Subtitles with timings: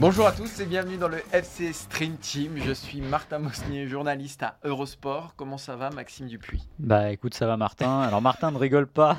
[0.00, 2.52] Bonjour à tous et bienvenue dans le FC Stream Team.
[2.56, 5.34] Je suis Martin Mosnier, journaliste à Eurosport.
[5.36, 6.68] Comment ça va, Maxime Dupuis?
[6.78, 8.00] Bah écoute, ça va Martin.
[8.02, 9.16] Alors Martin ne rigole pas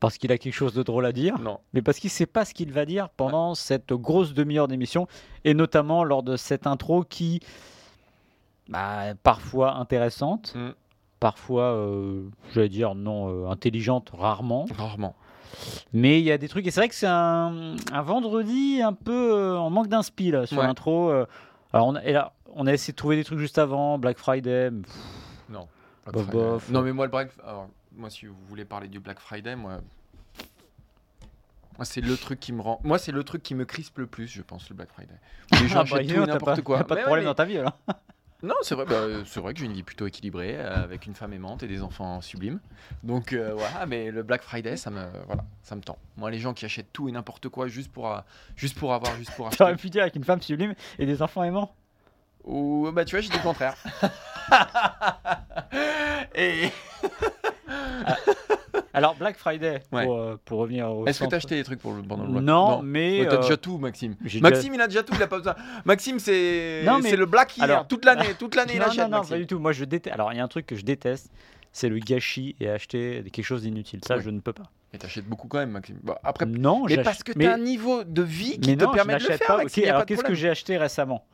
[0.00, 1.60] parce qu'il a quelque chose de drôle à dire, Non.
[1.72, 5.06] mais parce qu'il sait pas ce qu'il va dire pendant cette grosse demi-heure d'émission,
[5.44, 7.38] et notamment lors de cette intro qui,
[8.72, 10.70] bah, parfois intéressante, Mm.
[11.20, 12.22] parfois, euh,
[12.54, 14.66] j'allais dire non, euh, intelligente, rarement.
[14.76, 15.14] Rarement.
[15.92, 18.94] Mais il y a des trucs, et c'est vrai que c'est un, un vendredi un
[18.94, 20.66] peu euh, en manque d'inspi là, sur Ouais.
[20.66, 21.10] l'intro.
[21.72, 24.16] alors on a, et là, on a essayé de trouver des trucs juste avant, Black
[24.18, 24.70] Friday.
[24.70, 24.94] pff,
[25.50, 25.68] Non.
[26.12, 26.70] Bof, bof.
[26.70, 27.30] Non, mais moi, le Black...
[27.46, 29.78] Alors, moi, si vous voulez parler du Black Friday, moi...
[31.78, 32.80] Moi, c'est le truc qui me rend.
[32.84, 35.14] Moi, c'est le truc qui me crispe le plus, je pense, le Black Friday.
[35.52, 36.78] Les gens ah bah, achètent tout n'importe quoi.
[36.84, 37.78] pas de Mais ouais, problème mais- dans ta vie alors.
[38.42, 41.14] Non, c'est vrai, bah, c'est vrai que j'ai une vie plutôt équilibrée euh, avec une
[41.14, 42.58] femme aimante et des enfants sublimes.
[43.04, 45.96] Donc euh, voilà, mais le Black Friday, ça me, voilà, ça me tend.
[46.16, 48.18] Moi, les gens qui achètent tout et n'importe quoi juste pour, euh,
[48.56, 49.82] juste pour avoir, juste pour T'aurais acheter.
[49.82, 51.72] pu dire avec une femme sublime et des enfants aimants?
[52.44, 53.76] Ou bah tu vois, j'ai dit le contraire.
[56.34, 56.68] et
[58.94, 60.04] Alors Black Friday, Ouais.
[60.04, 61.30] pour, euh, pour revenir au est-ce que centre.
[61.30, 63.56] t'as acheté des trucs pour le pendant le Black Non, mais, Ouais, t'as euh, déjà
[63.56, 64.16] tout, Maxime.
[64.40, 65.54] Maxime, il a déjà tout, il a pas besoin.
[65.84, 68.86] Maxime, c'est, Non, mais- c'est le Black hier, Alors- toute l'année, toute l'année, il non,
[68.86, 69.08] achète.
[69.10, 69.58] non, non, pas du tout.
[69.58, 70.14] Moi, je déteste.
[70.14, 71.30] Alors, il y a un truc que je déteste,
[71.72, 74.00] c'est le gâchis et acheter quelque chose d'inutile.
[74.06, 74.64] Ça, je ne peux pas.
[74.92, 75.98] Et t'achètes beaucoup quand même, Maxime.
[76.02, 78.84] Bon, après, Non, mais parce que mais- t'as un niveau de vie qui mais te
[78.84, 79.56] non, je permet de le faire, pas.
[79.56, 79.82] Maxime.
[79.84, 81.24] Ok, y a alors qu'est-ce que j'ai acheté récemment?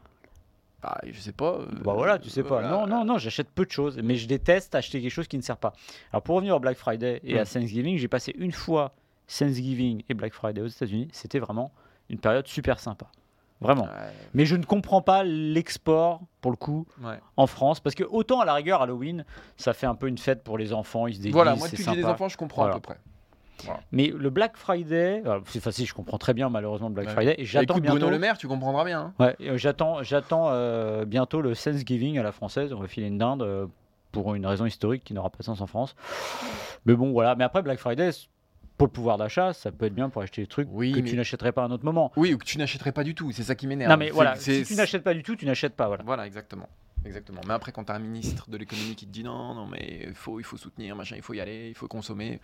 [0.83, 1.55] Bah, je sais pas.
[1.55, 2.61] euh, Bah voilà, tu sais pas.
[2.61, 2.69] voilà.
[2.69, 5.43] Non, non, non, j'achète peu de choses, mais je déteste acheter quelque chose qui ne
[5.43, 5.73] sert pas.
[6.13, 7.39] Alors pour revenir au Black Friday et Mm.
[7.39, 8.93] à Thanksgiving, j'ai passé une fois
[9.27, 11.09] Thanksgiving et Black Friday aux États-Unis.
[11.13, 11.73] C'était vraiment
[12.11, 13.07] une période super sympa.
[13.61, 13.85] Vraiment.
[13.87, 17.19] Ouais, Mais je ne comprends pas l'export, pour le coup, ouais.
[17.37, 19.25] en France, parce que autant à la rigueur, Halloween,
[19.57, 21.83] ça fait un peu une fête pour les enfants, ils se déguisent, Voilà, moi depuis
[21.85, 22.99] que j'ai des enfants, je comprends à peu près.
[23.93, 27.13] Mais le Black Friday, alors, c'est facile, je comprends très bien malheureusement le Black Ouais.
[27.13, 27.97] Friday, et j'attends bientôt.
[27.99, 29.13] Bruno Le Maire, tu comprendras bien.
[29.19, 29.25] hein.
[29.25, 32.73] Ouais, euh, j'attends, j'attends euh, bientôt le Thanksgiving à la française.
[32.73, 33.67] On va filer une dinde euh,
[34.13, 35.95] pour une raison historique qui n'aura pas de sens en France.
[36.87, 37.35] Mais bon, voilà.
[37.35, 38.11] Mais après Black Friday,
[38.77, 41.09] pour le pouvoir d'achat, ça peut être bien pour acheter des trucs Oui, que mais-
[41.11, 42.13] tu n'achèterais pas à un autre moment.
[42.17, 43.91] Oui, ou que tu n'achèterais pas du tout, c'est ça qui m'énerve.
[43.91, 45.89] Non, mais voilà, si tu n'achètes pas du tout, tu n'achètes pas.
[45.89, 46.05] Voilà.
[46.07, 46.69] Voilà, exactement.
[47.05, 47.41] Exactement.
[47.47, 50.05] Mais après, quand tu as un ministre de l'économie qui te dit non, non, mais
[50.09, 52.41] il faut, il faut soutenir, machin, il faut y aller, il faut consommer,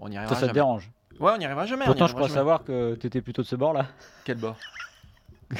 [0.00, 0.90] on Ça, arrivera ça te dérange.
[1.18, 1.84] Ouais, on n'y arrivera jamais.
[1.84, 2.38] Pourtant, je crois jamais.
[2.38, 3.86] savoir que tu étais plutôt de ce bord-là.
[4.24, 4.56] Quel bord?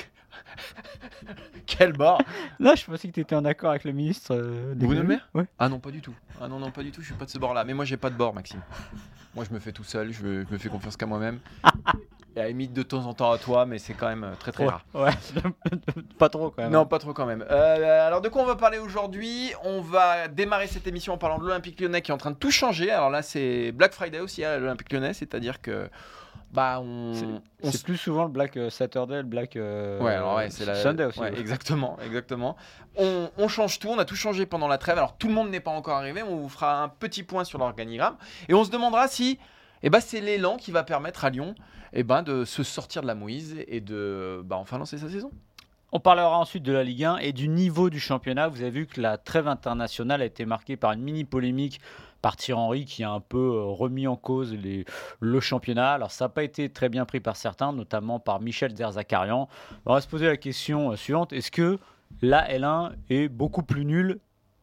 [1.66, 2.20] Quel bord?
[2.58, 4.34] Là, je pensais que tu étais en accord avec le ministre.
[4.34, 5.44] euh, des Bruno Le Maire Ouais.
[5.58, 6.14] Ah non, pas du tout.
[6.40, 7.64] Ah non, non, pas du tout, je suis pas de ce bord-là.
[7.64, 8.60] Mais moi, j'ai pas de bord, Maxime.
[9.34, 11.38] Moi, je me fais tout seul, je me, je me fais confiance qu'à moi-même.
[12.36, 14.34] Et à la limite, de temps en temps à toi, mais c'est quand même euh,
[14.38, 14.84] très très Ouais, rare.
[14.94, 15.10] ouais.
[16.18, 16.72] pas trop quand même.
[16.72, 17.44] Non, pas trop quand même.
[17.50, 19.52] Euh, alors, de quoi on va parler aujourd'hui?
[19.64, 22.36] On va démarrer cette émission en parlant de l'Olympique lyonnais qui est en train de
[22.36, 22.90] tout changer.
[22.90, 25.88] Alors là, c'est Black Friday aussi à l'Olympique lyonnais, c'est-à-dire que.
[26.52, 27.40] Bah, on.
[27.62, 30.74] C'est plus souvent le Black euh, Saturday, le Black euh, Ouais, alors ouais, c'est la...
[30.74, 31.20] Sunday aussi.
[31.20, 31.38] Ouais.
[31.38, 32.56] exactement, exactement.
[32.96, 34.98] On, on change tout, on a tout changé pendant la trêve.
[34.98, 37.58] Alors tout le monde n'est pas encore arrivé, on vous fera un petit point sur
[37.58, 38.16] l'organigramme
[38.48, 39.38] et on se demandera si
[39.82, 41.54] eh ben, c'est l'élan qui va permettre à Lyon
[41.92, 45.30] eh ben, de se sortir de la mouise et de bah, enfin lancer sa saison.
[45.92, 48.46] On parlera ensuite de la Ligue 1 et du niveau du championnat.
[48.46, 51.80] Vous avez vu que la trêve internationale a été marquée par une mini polémique
[52.22, 54.84] par Thierry Henry qui a un peu euh, remis en cause les-
[55.18, 55.92] le championnat.
[55.94, 59.48] Alors ça n'a pas été très bien pris par certains, notamment par Michel Derzakarian.
[59.86, 61.78] On va se poser la question euh, suivante est-ce que
[62.22, 64.20] la L1 est beaucoup plus nulle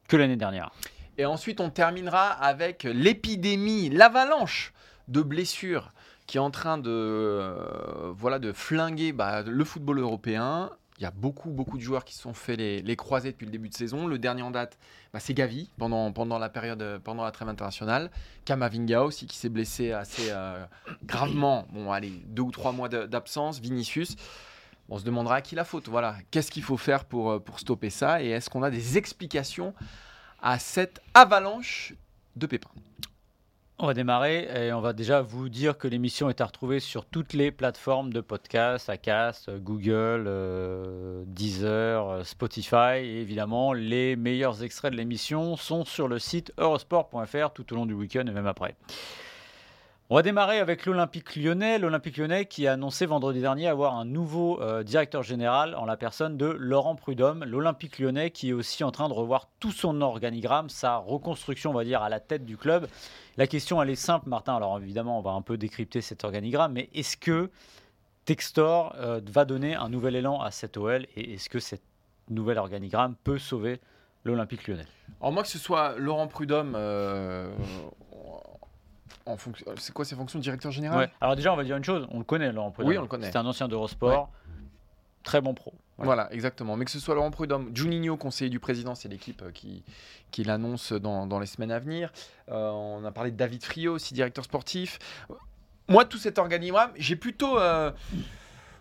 [0.08, 0.72] que l'année dernière?
[1.18, 4.72] Et ensuite, on terminera avec l'épidémie, l'avalanche
[5.08, 5.94] de blessures
[6.26, 10.72] qui est en train de, euh, voilà, de flinguer bah, le football européen.
[11.00, 13.46] Il y a beaucoup, beaucoup de joueurs qui se sont fait les, les croisés depuis
[13.46, 14.08] le début de saison.
[14.08, 14.80] Le dernier en date,
[15.14, 18.10] bah, c'est Gavi pendant, pendant la période, pendant la trêve internationale.
[18.46, 20.66] Kamavinga aussi qui s'est blessé assez euh,
[21.06, 21.68] gravement.
[21.72, 23.60] Bon, allez, deux ou trois mois d'absence.
[23.60, 24.16] Vinicius.
[24.90, 25.88] On se demandera à qui la faute.
[25.88, 28.24] Voilà, qu'est-ce qu'il faut faire pour, euh, pour stopper ça?
[28.24, 29.74] Et est-ce qu'on a des explications
[30.42, 31.94] à cette avalanche
[32.36, 32.72] de pépins?
[33.80, 37.06] On va démarrer et on va déjà vous dire que l'émission est à retrouver sur
[37.06, 42.96] toutes les plateformes de podcast, Acast, Google, euh, Deezer, Spotify.
[43.04, 47.86] Et évidemment, les meilleurs extraits de l'émission sont sur le site eurosport.fr tout au long
[47.86, 48.76] du week-end et même après.
[50.10, 51.80] On va démarrer avec l'Olympique lyonnais.
[51.80, 55.98] L'Olympique lyonnais qui a annoncé vendredi dernier avoir un nouveau euh, directeur général en la
[55.98, 57.44] personne de Laurent Prudhomme.
[57.44, 61.74] L'Olympique lyonnais qui est aussi en train de revoir tout son organigramme, sa reconstruction, on
[61.74, 62.88] va dire, à la tête du club.
[63.36, 64.56] La question, elle est simple, Martin.
[64.56, 67.50] Alors évidemment, on va un peu décrypter cet organigramme, mais est-ce que
[68.24, 71.82] Textor euh, va donner un nouvel élan à cette OL et est-ce que cet
[72.30, 73.82] nouvel organigramme peut sauver
[74.24, 74.88] l'Olympique lyonnais?
[75.20, 76.76] Alors moi, que ce soit Laurent Prudhomme...
[76.78, 77.52] Euh,
[79.38, 79.66] fonction...
[79.78, 82.20] C'est quoi ses fonctions de directeur général Alors déjà, on va dire une chose, on
[82.20, 82.92] le connaît, Laurent Prudhomme.
[82.92, 83.32] Oui, on le connaît.
[83.32, 84.32] C'est un ancien d'Eurosport,
[85.24, 85.74] très bon pro.
[85.98, 86.32] Voilà.
[86.32, 86.78] exactement.
[86.78, 89.84] Mais que ce soit Laurent Prudhomme, Juninho, conseiller du président, c'est l'équipe euh, qui,
[90.32, 92.12] qui l'annonce dans, les semaines à venir.
[92.50, 95.00] Euh, on a parlé de David Frio, aussi directeur sportif.
[95.90, 97.60] Moi, tout cet organigramme, j'ai plutôt...
[97.60, 97.92] Euh,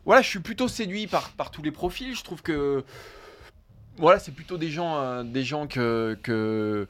[0.05, 2.15] voilà, je suis plutôt séduit par, par tous les profils.
[2.15, 2.85] Je trouve que
[3.99, 6.87] voilà, c'est plutôt des gens, des gens que,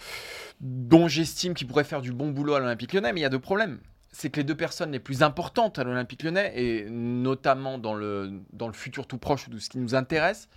[0.60, 3.30] dont j'estime qu'ils pourraient faire du bon boulot à l'Olympique Lyonnais, mais il y a
[3.30, 3.78] deux problèmes.
[4.12, 8.40] C'est que les deux personnes les plus importantes à l'Olympique Lyonnais, et notamment dans le,
[8.52, 10.48] dans le futur tout proche de ce qui nous intéresse,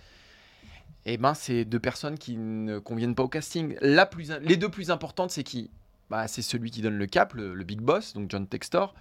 [1.06, 3.76] eh ben, c'est deux personnes qui ne conviennent pas au casting.
[3.80, 5.70] La plus, les deux plus importantes, c'est qui?
[6.10, 8.94] Bah, C'est celui qui donne le cap, le, big boss, donc John Textor,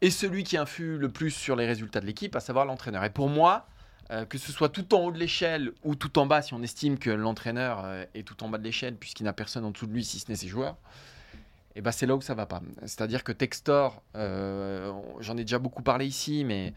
[0.00, 3.04] et celui qui influe le plus sur les résultats de l'équipe, à savoir l'entraîneur.
[3.04, 3.68] Et pour moi,
[4.10, 6.62] euh, que ce soit tout en haut de l'échelle ou tout en bas, si on
[6.62, 9.86] estime que l'entraîneur euh, est tout en bas de l'échelle, puisqu'il n'a personne en dessous
[9.86, 10.76] de lui, si ce n'est ses joueurs,
[11.74, 12.62] et eh ben c'est là où ça va pas.
[12.82, 16.72] C'est-à-dire que Textor, euh, j'en ai déjà beaucoup parlé ici, mais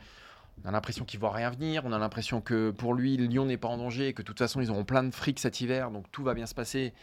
[0.64, 1.84] on a l'impression qu'il voit rien venir.
[1.86, 4.38] On a l'impression que pour lui, Lyon n'est pas en danger et que de toute
[4.38, 6.94] façon, ils auront plein de fric cet hiver, donc tout va bien se passer.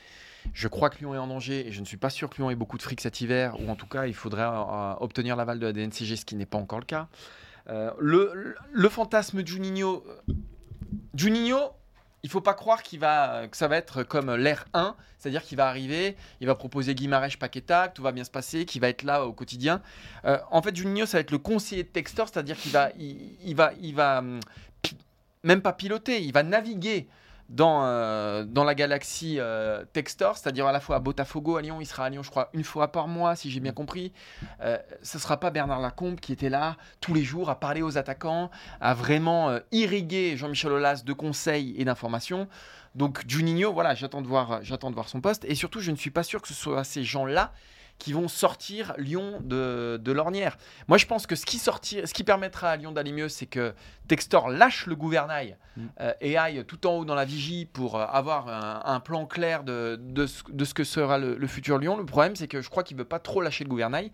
[0.52, 2.50] Je crois que Lyon est en danger et je ne suis pas sûr que Lyon
[2.50, 4.46] ait beaucoup de fric cet hiver, ou en tout cas, il faudrait
[5.00, 7.08] obtenir l'aval de la DNCG, ce qui n'est pas encore le cas.
[7.70, 10.04] Euh, le, fantasme Juninho,
[11.14, 11.58] Juninho,
[12.22, 15.56] il faut pas croire qu'il va, que ça va être comme l'ère 1, c'est-à-dire qu'il
[15.56, 19.02] va arriver, il va proposer Guimarães Paqueta, tout va bien se passer, qu'il va être
[19.02, 19.82] là au quotidien.
[20.24, 23.54] Euh, en fait, Juninho, ça va être le conseiller de Textor, c'est-à-dire qu'il va, il,
[23.54, 24.40] va, il va hum,
[25.42, 27.06] même pas piloter, il va naviguer
[27.48, 31.80] dans, euh, dans la galaxie euh, Textor, c'est-à-dire à la fois à Botafogo, à Lyon,
[31.80, 34.12] il sera à Lyon, je crois, une fois par mois, si j'ai bien compris.
[34.60, 37.82] Euh, ce ne sera pas Bernard Lacombe qui était là tous les jours à parler
[37.82, 38.50] aux attaquants,
[38.80, 42.48] à vraiment irriguer Jean-Michel Aulas de conseils et d'informations.
[42.94, 45.44] Donc Juninho, voilà, j'attends de, voir, j'attends de voir son poste.
[45.46, 47.52] Et surtout, je ne suis pas sûr que ce soit ces gens-là
[47.98, 50.56] qui vont sortir Lyon de, l'ornière.
[50.86, 53.46] Moi, je pense que ce qui, sortir, ce qui permettra à Lyon d'aller mieux, c'est
[53.46, 53.74] que
[54.06, 55.86] Textor lâche le gouvernail mm.
[56.00, 59.64] euh, et aille tout en haut dans la vigie pour euh, avoir un, plan clair
[59.64, 61.96] de, de, ce, que sera le, futur Lyon.
[61.96, 64.12] Le problème, c'est que je crois qu'il ne veut pas trop lâcher le gouvernail.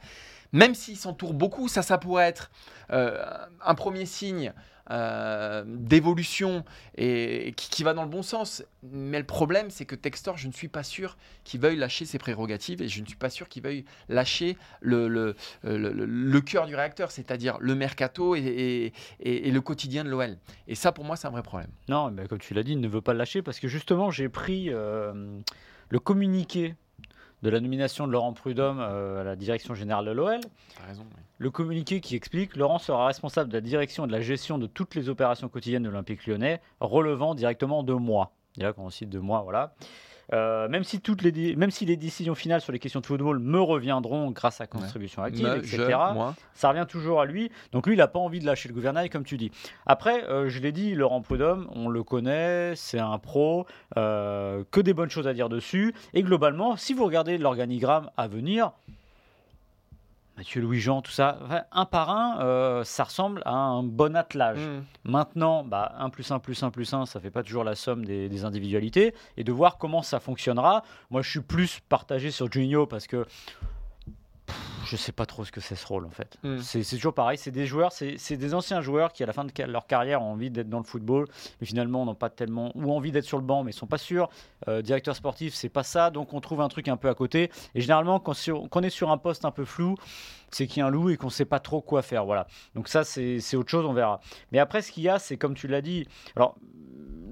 [0.53, 2.51] Même s'il s'entoure beaucoup, ça, ça pourrait être
[2.93, 3.25] euh,
[3.65, 4.53] un premier signe
[4.91, 6.65] euh, d'évolution
[6.97, 8.63] et qui, va dans le bon sens.
[8.83, 12.19] Mais le problème, c'est que Textor, je ne suis pas sûr qu'il veuille lâcher ses
[12.19, 16.77] prérogatives et je ne suis pas sûr qu'il veuille lâcher le, le, le, cœur du
[16.77, 20.37] réacteur, c'est-à-dire le mercato et, et, le quotidien de l'OL.
[20.69, 21.71] Et ça, pour moi, c'est un vrai problème.
[21.89, 24.11] Non, mais comme tu l'as dit, il ne veut pas le lâcher parce que justement,
[24.11, 25.41] j'ai pris euh,
[25.89, 26.75] le communiqué
[27.43, 30.41] de la nomination de Laurent Prudhomme euh, à la direction générale de l'OL.
[31.39, 34.67] Le communiqué qui explique Laurent sera responsable de la direction et de la gestion de
[34.67, 38.33] toutes les opérations quotidiennes de l'Olympique lyonnais, relevant directement de moi.
[38.57, 39.75] Déjà, quand on cite de moi, voilà.
[40.33, 43.39] Euh, même, si toutes les même si les décisions finales sur les questions de football
[43.39, 45.99] me reviendront grâce à contribution active, etc.,
[46.55, 47.51] ça revient toujours à lui.
[47.73, 49.51] Donc lui, il n'a pas envie de lâcher le gouvernail, comme tu dis.
[49.87, 54.81] Après, euh, je l'ai dit, Laurent Prudhomme, on le connaît, c'est un pro, euh, que
[54.81, 55.95] des bonnes choses à dire dessus.
[56.15, 58.73] Et globalement, si vous regardez l'organigramme à venir,
[60.37, 64.59] Mathieu Louis-Jean, tout ça, un par un, euh, ça ressemble à un bon attelage.
[64.59, 65.11] Mm.
[65.11, 68.05] Maintenant, bah, 1 plus 1 plus 1 plus 1, ça fait pas toujours la somme
[68.05, 69.15] des, individualités.
[69.37, 70.83] Et de voir comment ça fonctionnera.
[71.11, 73.27] Moi, je suis plus partagé sur Juninho parce que
[74.85, 76.37] je sais pas trop ce que c'est ce rôle en fait.
[76.43, 76.59] Hmm.
[76.59, 79.53] C'est toujours pareil, c'est des joueurs, c'est des anciens joueurs qui à la fin de
[79.65, 81.27] leur carrière ont envie d'être dans le football,
[81.61, 83.99] mais finalement n'ont pas tellement ou envie d'être sur le banc, mais ils sont pas
[83.99, 84.29] sûrs.
[84.69, 87.51] Euh, directeur sportif, c'est pas ça, donc on trouve un truc un peu à côté.
[87.75, 89.97] Et généralement, quand, on est sur un poste un peu flou,
[90.55, 92.25] c'est qu'il y a un loup et qu'on sait pas trop quoi faire.
[92.25, 92.47] Voilà.
[92.75, 94.21] Donc ça, c'est autre chose, on verra.
[94.53, 96.07] Mais après, ce qu'il y a, c'est comme tu l'as dit.
[96.37, 96.57] Alors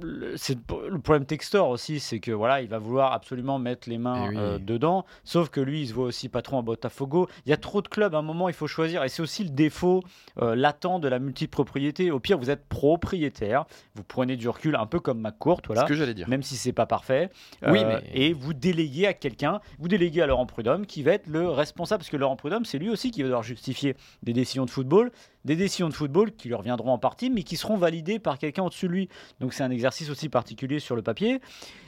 [0.05, 0.59] le, c'est
[0.91, 4.29] le problème Textor aussi, c'est que voilà, il va vouloir absolument mettre les mains Eh
[4.31, 4.35] oui.
[4.37, 5.05] euh, dedans.
[5.23, 7.29] Sauf que lui, il se voit aussi patron à Botafogo.
[7.47, 8.13] Il y a trop de clubs.
[8.13, 9.05] À un moment, il faut choisir.
[9.05, 10.03] Et c'est aussi le défaut
[10.41, 12.11] euh, latent de la multipropriété.
[12.11, 13.65] Au pire, vous êtes propriétaire.
[13.95, 15.83] Vous prenez du recul, un peu comme McCourt, voilà.
[15.83, 16.29] Ce que j'allais dire.
[16.29, 17.31] Même si c'est pas parfait.
[17.65, 21.13] Oui, Euh, mais- Et vous déléguez à quelqu'un, vous déléguez à Laurent Prudhomme, qui va
[21.13, 24.33] être le responsable, parce que Laurent Prudhomme, c'est lui aussi qui va devoir justifier des
[24.33, 25.13] décisions de football,
[25.45, 28.65] des décisions de football qui lui reviendront en partie, mais qui seront validées par quelqu'un
[28.65, 29.09] au-dessus de lui.
[29.39, 31.41] Donc c'est un exercice aussi particulier sur le papier.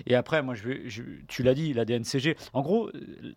[0.06, 2.36] Et après, moi, je je- tu l'as dit, la DNCG.
[2.52, 3.32] En gros, euh,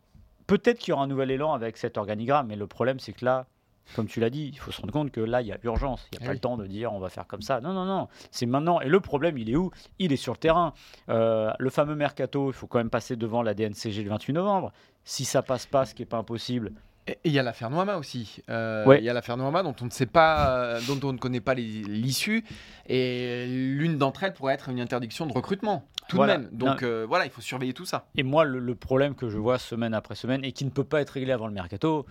[0.45, 3.25] peut-être qu'il y aura un nouvel élan avec cet organigramme, mais le problème, c'est que
[3.25, 3.47] là,
[3.95, 6.07] comme tu l'as dit, il faut se rendre compte que là, il y a urgence.
[6.11, 6.35] Il n'y a pas oui.
[6.35, 7.61] le temps de dire on va faire comme ça.
[7.61, 8.09] Non, non, non.
[8.31, 8.81] C'est maintenant.
[8.81, 9.71] Et le problème, il est où?
[9.97, 10.73] Il est sur le terrain.
[11.07, 14.73] Euh, le fameux mercato, il faut quand même passer devant la DNCG le 28 novembre.
[15.05, 16.73] Si ça passe pas, ce qui n'est pas impossible,
[17.07, 18.41] Et il y a l'affaire Noama aussi.
[18.49, 18.99] Euh, Ouais.
[18.99, 21.39] Il y a l'affaire Noama dont on ne sait pas, euh, dont on ne connaît
[21.41, 22.43] pas l'issue.
[22.87, 26.37] Et l'une d'entre elles pourrait être une interdiction de recrutement, tout Voilà.
[26.37, 26.51] de même.
[26.51, 28.07] Donc euh, voilà, il faut surveiller tout ça.
[28.15, 30.83] Et moi, le, le problème que je vois semaine après semaine et qui ne peut
[30.83, 32.05] pas être réglé avant le mercato,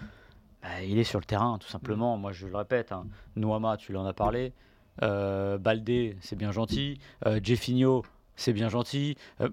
[0.62, 2.16] bah, il est sur le terrain, tout simplement.
[2.16, 4.52] Moi, je le répète, hein, Nouama, tu l'en as parlé.
[5.02, 6.98] Euh, Baldé, c'est bien gentil.
[7.26, 8.02] Euh, Jeffinho,
[8.34, 9.16] c'est bien gentil.
[9.42, 9.48] Euh,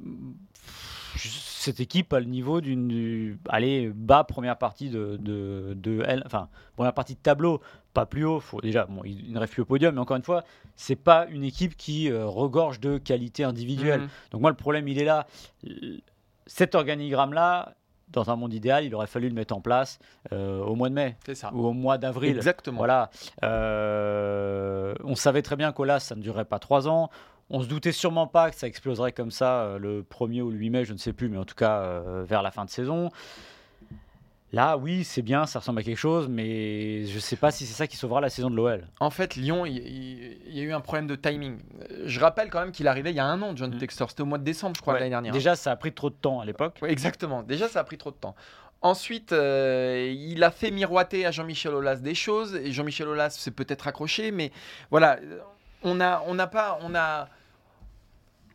[1.64, 2.88] cette équipe a le niveau d'une.
[2.88, 6.22] du- Allez, bas première partie de, de, de elle.
[6.26, 7.62] Enfin, première partie de tableau,
[7.94, 8.40] pas plus haut.
[8.40, 10.44] Faut, déjà, bon, il, il ne rêve plus au podium, mais encore une fois,
[10.76, 14.02] c'est pas une équipe qui euh, regorge de qualité individuelle.
[14.02, 14.10] Mhm.
[14.32, 15.26] Donc moi, le problème, il est là.
[15.66, 16.02] L-
[16.46, 17.76] Cet organigramme-là,
[18.10, 19.98] dans un monde idéal, il aurait fallu le mettre en place
[20.34, 21.50] euh, au mois de mai ça.
[21.54, 22.36] ou au mois d'avril.
[22.36, 22.78] Exactement.
[22.78, 23.10] Voilà.
[23.44, 27.10] Euh, on savait très bien qu'Olas, ça ne durerait pas trois ans.
[27.56, 30.58] On se doutait sûrement pas que ça exploserait comme ça euh, le 1er ou le
[30.58, 32.70] 8 mai, je ne sais plus, mais en tout cas euh, vers la fin de
[32.72, 33.12] saison.
[34.52, 37.66] Là, oui, c'est bien, ça ressemble à quelque chose, mais je ne sais pas si
[37.66, 38.88] c'est ça qui sauvera la saison de l'OL.
[39.00, 39.78] En fait, Lyon, il,
[40.56, 41.58] y a eu un problème de timing.
[41.92, 43.80] Euh, Je rappelle quand même qu'il arrivait il y a un an, John Mm.
[43.80, 44.10] Textor.
[44.12, 45.00] C'était au mois de décembre, je crois, Ouais.
[45.00, 45.34] l'année dernière.
[45.34, 46.78] Déjà, ça a pris trop de temps à l'époque.
[46.84, 47.42] Ouais, exactement.
[47.42, 48.36] Déjà, ça a pris trop de temps.
[48.84, 52.54] Ensuite, euh, il a fait miroiter à Jean-Michel Aulas des choses.
[52.56, 54.52] Et Jean-Michel Aulas s'est peut-être accroché, mais
[54.92, 55.18] voilà,
[55.84, 57.28] on a, on n'a pas, on a,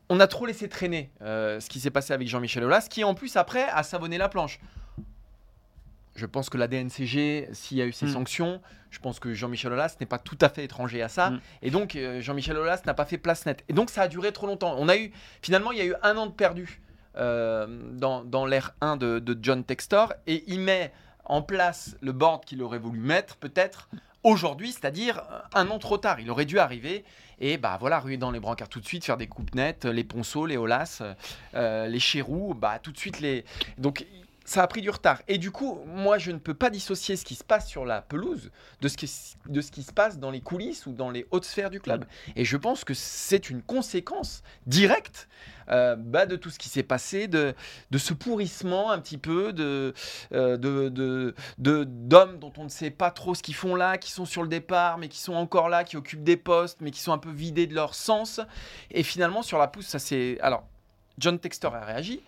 [0.09, 3.15] on a trop laissé traîner euh, ce qui s'est passé avec Jean-Michel Aulas, qui en
[3.15, 4.59] plus après a savonné la planche.
[6.15, 8.13] Je pense que la DNCG, s'il y a eu ces Mm.
[8.13, 8.61] sanctions,
[8.91, 11.31] je pense que Jean-Michel Aulas n'est pas tout à fait étranger à ça.
[11.31, 11.41] Mm.
[11.63, 13.63] Et donc, euh, Jean-Michel Aulas n'a pas fait place nette.
[13.69, 14.75] Et donc, ça a duré trop longtemps.
[14.79, 15.13] On a eu,
[15.43, 16.81] finalement, il y a eu un an de perdu
[17.17, 20.13] euh, dans, dans l'ère 1 de, de John Textor.
[20.27, 20.93] Et il met
[21.25, 23.89] en place le board qu'il aurait voulu mettre, peut-être,
[24.25, 26.21] aujourd'hui, c'est-à-dire euh, un an trop tard.
[26.21, 27.05] Il aurait dû arriver
[27.41, 30.05] et bah voilà, ruer dans les brancards tout de suite, faire des coupes nettes, les
[30.05, 31.03] ponceaux, les Olas,
[31.55, 33.45] euh, les chérous, bah tout de suite les.
[33.79, 34.05] Donc
[34.49, 35.21] ça a pris du retard.
[35.29, 38.01] Et du coup, moi, je ne peux pas dissocier ce qui se passe sur la
[38.01, 38.51] pelouse
[38.81, 42.07] de ce qui, se passe dans les coulisses ou dans les hautes sphères du club.
[42.35, 45.29] Et je pense que c'est une conséquence directe
[45.69, 47.55] euh, bah, de tout ce qui s'est passé, de,
[47.95, 49.93] ce pourrissement un petit peu, euh,
[50.57, 54.43] de- d'hommes dont on ne sait pas trop ce qu'ils font là, qui sont sur
[54.43, 57.19] le départ, mais qui sont encore là, qui occupent des postes, mais qui sont un
[57.19, 58.41] peu vidés de leur sens.
[58.91, 60.39] Et finalement, sur la pousse, ça c'est...
[60.41, 60.65] Alors,
[61.19, 62.23] John Textor a réagi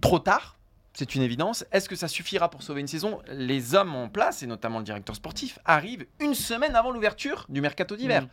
[0.00, 0.56] trop tard.
[0.94, 1.64] C'est une évidence.
[1.72, 3.20] Est-ce que ça suffira pour sauver une saison?
[3.28, 7.60] Les hommes en place, et notamment le directeur sportif, arrivent une semaine avant l'ouverture du
[7.60, 8.22] mercato d'hiver.
[8.22, 8.28] Mhm.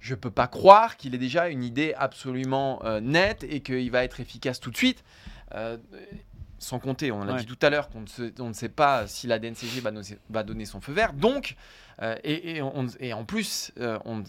[0.00, 4.04] Je peux pas croire qu'il ait déjà une idée absolument euh, nette et qu'il va
[4.04, 5.04] être efficace tout de suite.
[5.54, 5.78] Euh,
[6.64, 7.40] sans compter, on en a Ouais.
[7.40, 10.42] dit tout à l'heure qu'on ne, sait- ne pas si la DNCG va, donner- va
[10.42, 11.12] donner son feu vert.
[11.12, 11.56] Donc,
[12.02, 14.24] euh, et, et on- et en plus, euh, on- on-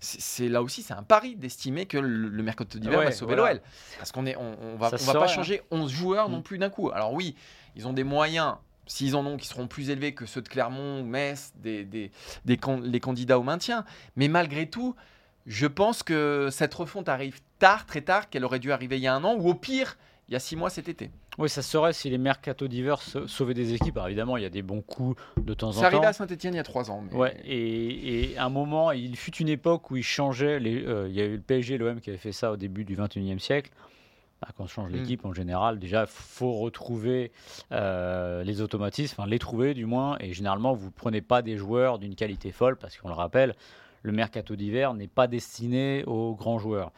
[0.00, 3.34] c'est là aussi, c'est un pari d'estimer que le, le mercato d'hiver Ouais, va sauver
[3.34, 3.54] voilà.
[3.54, 3.62] l'OL.
[3.98, 5.26] Parce qu'on est, on, on va, pas hein.
[5.26, 6.42] changer 11 joueurs non Mm.
[6.42, 6.90] plus d'un coup.
[6.90, 7.34] Alors oui,
[7.74, 8.54] ils ont des moyens,
[8.86, 12.10] s'ils en ont, qui seront plus élevés que ceux de Clermont, Metz, des, des,
[12.44, 13.84] des can- les candidats au maintien.
[14.14, 14.94] Mais malgré tout,
[15.46, 19.06] je pense que cette refonte arrive tard, très tard, qu'elle aurait dû arriver il y
[19.08, 19.96] a un an, ou au pire,
[20.28, 21.10] il y a six mois cet été.
[21.38, 23.96] Oui, ça serait si les mercato divers sa- sauvaient des équipes.
[23.96, 25.82] Alors évidemment, il y a des bons coups de temps en temps.
[25.86, 27.02] arrivé à Saint-Etienne il y a trois ans.
[27.10, 30.58] mais- Ouais, et, et à un moment, il fut une époque où il changeait.
[30.60, 32.56] Les, euh, il y a eu le PSG et l'OM qui avaient fait ça au
[32.56, 33.70] début du 21e siècle.
[34.42, 34.96] Bah, quand on change Mm.
[34.96, 37.32] l'équipe, en général, déjà, il faut retrouver
[37.72, 40.16] euh, les automatismes, enfin les trouver du moins.
[40.20, 43.54] Et généralement, vous ne prenez pas des joueurs d'une qualité folle, parce qu'on le rappelle,
[44.02, 46.92] le mercato d'hiver n'est pas destiné aux grands joueurs.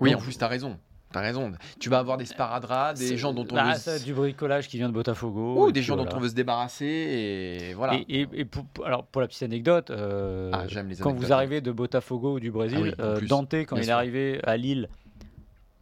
[0.00, 0.78] Oui, Donc, en plus, tu as raison.
[1.12, 1.52] T'as raison.
[1.78, 3.78] Tu vas avoir des sparadraps, des gens dont on bah, veut...
[3.78, 5.66] ça, du bricolage qui vient de Botafogo.
[5.66, 7.94] Ou des gens dont on veut se débarrasser, et voilà.
[8.08, 11.32] Et, et- et pour, alors pour la petite anecdote, euh, Ah, j'aime les quand vous
[11.32, 14.40] arrivez de Botafogo ou du Brésil, Ah oui, euh, Dante, quand bien il est arrivé
[14.44, 14.88] à Lille,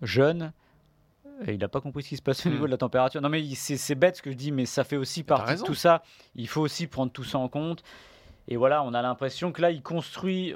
[0.03, 0.53] jeune,
[1.47, 2.53] et il n'a pas compris ce qui se passe au Hmm.
[2.53, 3.21] niveau de la température.
[3.23, 5.75] Non mais c'est bête ce que je dis, mais ça fait aussi partie de tout
[5.75, 6.03] ça.
[6.35, 7.83] Il faut aussi prendre tout ça en compte.
[8.49, 10.55] Et voilà, on a l'impression que là, il construit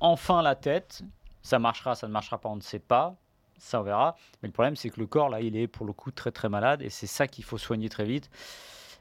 [0.00, 1.02] enfin la tête.
[1.42, 3.16] Ça marchera, ça ne marchera pas, on ne sait pas.
[3.60, 4.16] Ça, on verra.
[4.42, 6.48] Mais le problème, c'est que le corps, là, il est pour le coup très très
[6.48, 8.30] malade et c'est ça qu'il faut soigner très vite.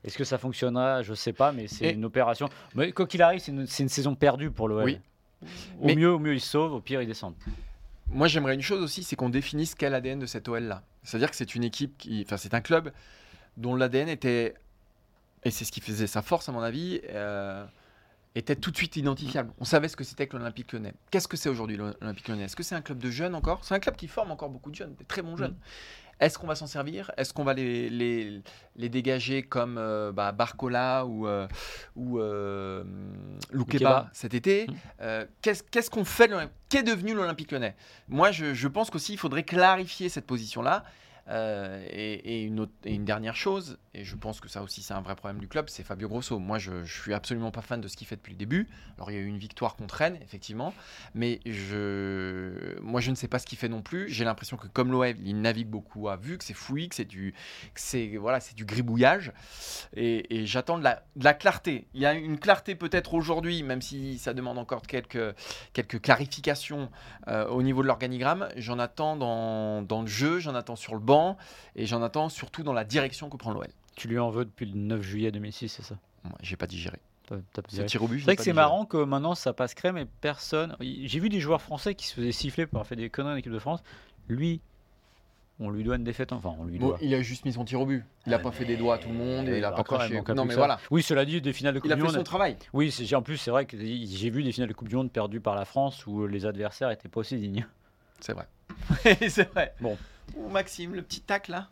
[0.04, 1.02] Est-ce que ça fonctionnera?
[1.02, 2.50] Je ne sais pas, mais c'est Et- une opération.
[2.76, 4.84] Mais quoi qu'il arrive, c'est une, saison perdue pour l'OL.
[4.84, 5.00] Oui.
[5.80, 7.36] Au Mais- mieux, au mieux, ils se sauvent, au pire, ils descendent.
[8.08, 10.84] Moi, j'aimerais une chose aussi, c'est qu'on définisse quel ADN de cette OL-là.
[11.04, 12.24] C'est-à-dire que c'est une équipe qui.
[12.26, 12.92] Enfin, c'est un club
[13.56, 14.56] dont l'ADN était.
[15.46, 17.00] Et c'est ce qui faisait sa force, à mon avis.
[17.10, 17.66] euh,
[18.36, 19.52] était tout de suite identifiable.
[19.60, 20.94] On savait ce que c'était que l'Olympique lyonnais.
[21.12, 22.44] Qu'est-ce que c'est aujourd'hui l'Olympique lyonnais?
[22.44, 23.66] Est-ce que c'est un club de jeunes encore?
[23.66, 25.56] C'est un club qui forme encore beaucoup de jeunes, des très bons jeunes.
[26.20, 27.12] Est-ce qu'on va s'en servir?
[27.16, 28.42] Est-ce qu'on va les, les,
[28.76, 31.48] les dégager comme euh, bah, Barcola ou, euh,
[31.96, 32.84] ou euh,
[33.52, 34.68] Loukeba cet été?
[34.68, 34.74] Mm.
[35.02, 36.30] Euh, Qu'est-ce qu'on fait
[36.68, 37.76] Qu'est devenu l'Olympique lyonnais?
[38.10, 40.84] Moi, je, je pense qu'aussi, il faudrait clarifier cette position-là.
[41.30, 45.40] Euh, et, une dernière chose, et je pense que ça aussi c'est un vrai problème
[45.40, 46.40] du club, c'est Fabio Grosso.
[46.40, 48.68] Moi je, je suis absolument pas fan de ce qu'il fait depuis le début.
[48.98, 50.74] Alors il y a eu une victoire contre Rennes, effectivement,
[51.14, 51.40] mais
[52.82, 54.10] moi je ne sais pas ce qu'il fait non plus.
[54.10, 57.06] J'ai l'impression que comme l'OM, il navigue beaucoup à vue, que c'est fouillis, que c'est
[57.06, 57.34] du,
[58.18, 59.32] voilà, du gribouillage,
[59.96, 61.88] et, j'attends de la, clarté.
[61.94, 65.36] Il y a une clarté peut-être aujourd'hui, même si ça demande encore quelques,
[65.74, 66.90] quelques clarifications
[67.28, 68.50] euh, au niveau de l'organigramme.
[68.56, 71.19] J'en attends dans le jeu, j'en attends sur le banc,
[71.76, 73.68] et j'en attends surtout dans la direction que prend l'OL.
[73.96, 75.96] Tu lui en veux depuis le 9 juillet 2006, c'est ça?
[76.24, 76.98] Moi, j'ai pas digéré.
[77.28, 77.36] Pas
[77.70, 80.76] C'est vrai que pas c'est marrant que maintenant ça passe crème et personne.
[80.82, 83.38] J'ai vu des joueurs français qui se faisaient siffler pour avoir fait des conneries en
[83.38, 83.84] équipe de France.
[84.28, 84.62] Lui,
[85.60, 86.32] on lui doit une défaite.
[86.34, 86.98] Enfin, on lui Bon, doit.
[87.02, 88.04] il a juste mis son tir au but.
[88.26, 89.82] Il a Ah, pas fait des doigts à tout le monde et il a pas
[89.82, 90.34] Encore, il craché.
[90.34, 90.60] Non mais ça.
[90.60, 90.80] voilà.
[90.90, 92.16] Oui, cela dit, des finales de Coupe Il a du fait Monde.
[92.16, 92.58] son travail.
[92.74, 95.42] Oui, en plus, c'est vrai que j'ai vu des finales de Coupe du Monde perdues
[95.42, 97.68] par la France où les adversaires étaient pas aussi dignes.
[98.22, 98.48] C'est vrai.
[99.30, 99.74] c'est vrai.
[99.82, 99.98] Bon.
[100.36, 101.68] Ouh, Maxime, le petit tac là.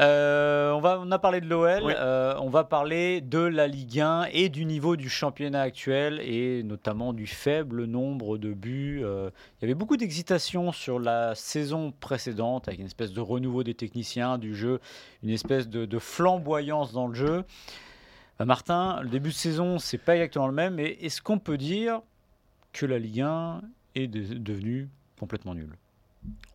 [0.00, 1.92] Euh, on, va, on a parlé de l'OL, Oui.
[1.94, 6.62] euh, on va parler de la Ligue 1 et du niveau du championnat actuel et
[6.62, 9.00] notamment du faible nombre de buts.
[9.04, 9.28] Euh,
[9.60, 13.74] il y avait beaucoup d'excitation sur la saison précédente avec une espèce de renouveau des
[13.74, 14.80] techniciens, du jeu,
[15.22, 17.44] une espèce de, de flamboyance dans le jeu.
[18.40, 21.58] Euh, Martin, le début de saison, c'est pas exactement le même, mais est-ce qu'on peut
[21.58, 22.00] dire
[22.72, 23.60] que la Ligue 1
[23.94, 24.88] est de- devenue
[25.20, 25.76] complètement nulle?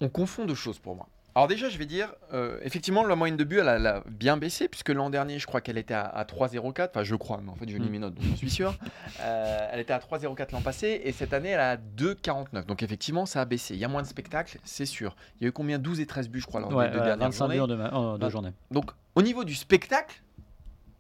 [0.02, 1.08] On confond deux choses pour moi.
[1.38, 4.04] Alors déjà, je vais dire, euh, effectivement, la moyenne de but, elle a, elle a
[4.10, 6.90] bien baissé, puisque l'an dernier, je crois qu'elle était à, à 3,04.
[6.90, 8.76] Enfin, je crois, mais en fait, je lis mes notes, donc j'en suis sûr.
[9.22, 12.66] Euh, elle était à 3,04 l'an passé, et cette année, elle est à 2,49.
[12.66, 13.76] Donc effectivement, ça a baissé.
[13.76, 15.16] Il y a moins de spectacles, c'est sûr.
[15.40, 15.78] Il y a eu combien?
[15.80, 17.76] 12 et 13 buts, je crois, lors Ouais, des deux ouais, dernières 25 journées.
[17.76, 18.54] buts en deux, deux journées.
[18.72, 20.24] Donc, au niveau du spectacle,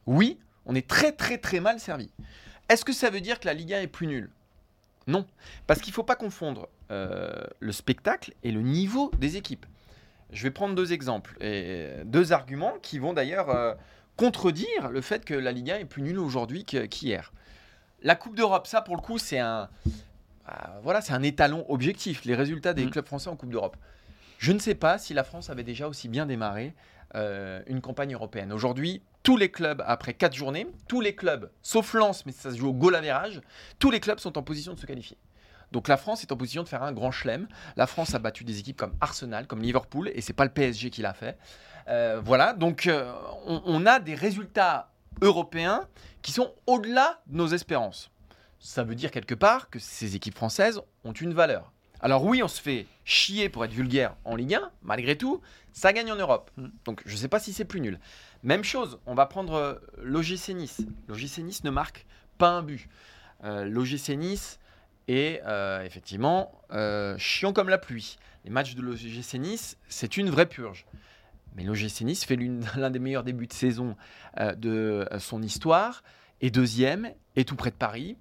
[0.05, 2.11] oui, on est très très très mal servi.
[2.69, 4.29] Est-ce que ça veut dire que la Ligue 1 est plus nulle?
[5.07, 5.25] Non,
[5.65, 9.65] parce qu'il ne faut pas confondre euh, le spectacle et le niveau des équipes.
[10.31, 13.73] Je vais prendre deux exemples et deux arguments qui vont d'ailleurs euh,
[14.17, 17.31] contredire le fait que la Ligue 1 est plus nulle aujourd'hui qu'hier.
[18.03, 19.69] La Coupe d'Europe, ça pour le coup, c'est un,
[20.47, 22.25] ah, voilà, c'est un étalon objectif.
[22.25, 22.89] Les résultats des Mm.
[22.91, 23.77] clubs français en Coupe d'Europe.
[24.37, 26.73] Je ne sais pas si la France avait déjà aussi bien démarré
[27.15, 28.51] euh, une campagne européenne.
[28.53, 32.57] Aujourd'hui, tous les clubs, après 4 journées, tous les clubs, sauf Lens, mais ça se
[32.57, 33.41] joue au goal average,
[33.79, 35.17] tous les clubs sont en position de se qualifier.
[35.71, 37.47] Donc la France est en position de faire un grand chelem.
[37.75, 40.89] La France a battu des équipes comme Arsenal, comme Liverpool, et c'est pas le PSG
[40.89, 41.37] qui l'a fait.
[41.89, 43.11] Euh, voilà, donc euh,
[43.45, 45.87] on, on a des résultats européens
[46.21, 48.11] qui sont au-delà de nos espérances.
[48.59, 51.71] Ça veut dire quelque part que ces équipes françaises ont une valeur.
[51.99, 55.41] Alors oui, on se fait chier pour être vulgaire en Ligue 1, malgré tout,
[55.73, 56.51] ça gagne en Europe.
[56.57, 56.67] Mm.
[56.85, 57.99] Donc je ne sais pas si c'est plus nul.
[58.43, 60.81] Même chose, on va prendre euh, l'OGC Nice.
[61.07, 62.05] L'OGC Nice ne marque
[62.37, 62.87] pas un but.
[63.43, 64.59] L'OGC Nice
[65.07, 68.17] est euh, effectivement euh, chiant comme la pluie.
[68.43, 70.85] Les matchs de l'OGC Nice, c'est une vraie purge.
[71.55, 72.37] Mais l'OGC Nice fait
[72.75, 73.95] l'un des meilleurs débuts de saison
[74.39, 76.03] euh, de son histoire,
[76.41, 78.15] est deuxième, est tout près de Paris,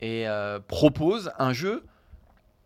[0.00, 0.26] et
[0.68, 1.82] propose un jeu,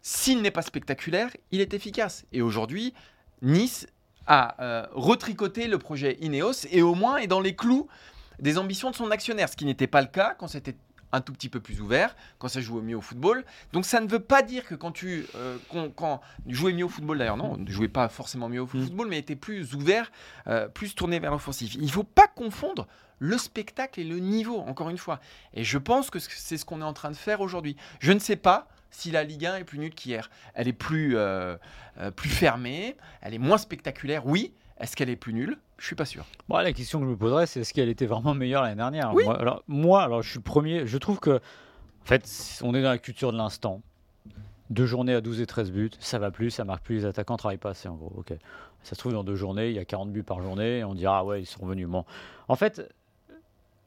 [0.03, 2.25] s'il n'est pas spectaculaire, il est efficace.
[2.33, 2.95] Et aujourd'hui,
[3.43, 3.87] Nice
[4.27, 7.87] a retricoté le projet Ineos et au moins est dans les clous
[8.41, 10.75] des ambitions de son actionnaire, ce qui n'était pas le cas quand c'était
[11.13, 13.45] un tout petit peu plus ouvert, quand ça jouait mieux au football.
[13.73, 16.89] Donc ça ne veut pas dire que quand tu euh, quand, quand- jouais mieux au
[16.89, 18.85] football d'ailleurs, non, ne jouais pas forcément mieux au Mm.
[18.85, 20.11] football, mais était plus ouvert,
[20.49, 21.75] euh, plus tourné vers l'offensif.
[21.75, 22.87] Il ne faut pas confondre
[23.21, 25.19] le spectacle et le niveau, encore une fois.
[25.55, 27.77] Et je pense que c'est ce qu'on est en train de faire aujourd'hui.
[28.01, 30.31] Je ne sais pas si la Ligue 1 est plus nulle qu'hier.
[30.55, 31.57] Elle est plus, euh,
[32.17, 34.53] plus fermée, elle est moins spectaculaire, oui.
[34.79, 35.59] Est-ce qu'elle est plus nulle?
[35.79, 36.25] Je suis pas sûr.
[36.49, 39.15] Bon, la question que je me poserais, c'est est-ce qu'elle était vraiment meilleure l'année dernière
[39.15, 39.25] Oui.
[39.25, 40.87] moi, alors, moi, alors, je suis le premier.
[40.87, 42.29] Je trouve que, en fait,
[42.63, 43.81] on est dans la culture de l'instant.
[44.71, 47.37] Deux journées à 12 et 13 buts, ça va plus, ça marque plus, les attaquants
[47.37, 48.13] travaillent pas assez en gros.
[48.17, 48.35] Ok.
[48.83, 50.95] Ça se trouve, dans deux journées, il y a 40 buts par journée, et on
[50.95, 51.89] dira, ah ouais, ils sont revenus.
[51.89, 52.05] Bon.
[52.49, 52.93] En fait,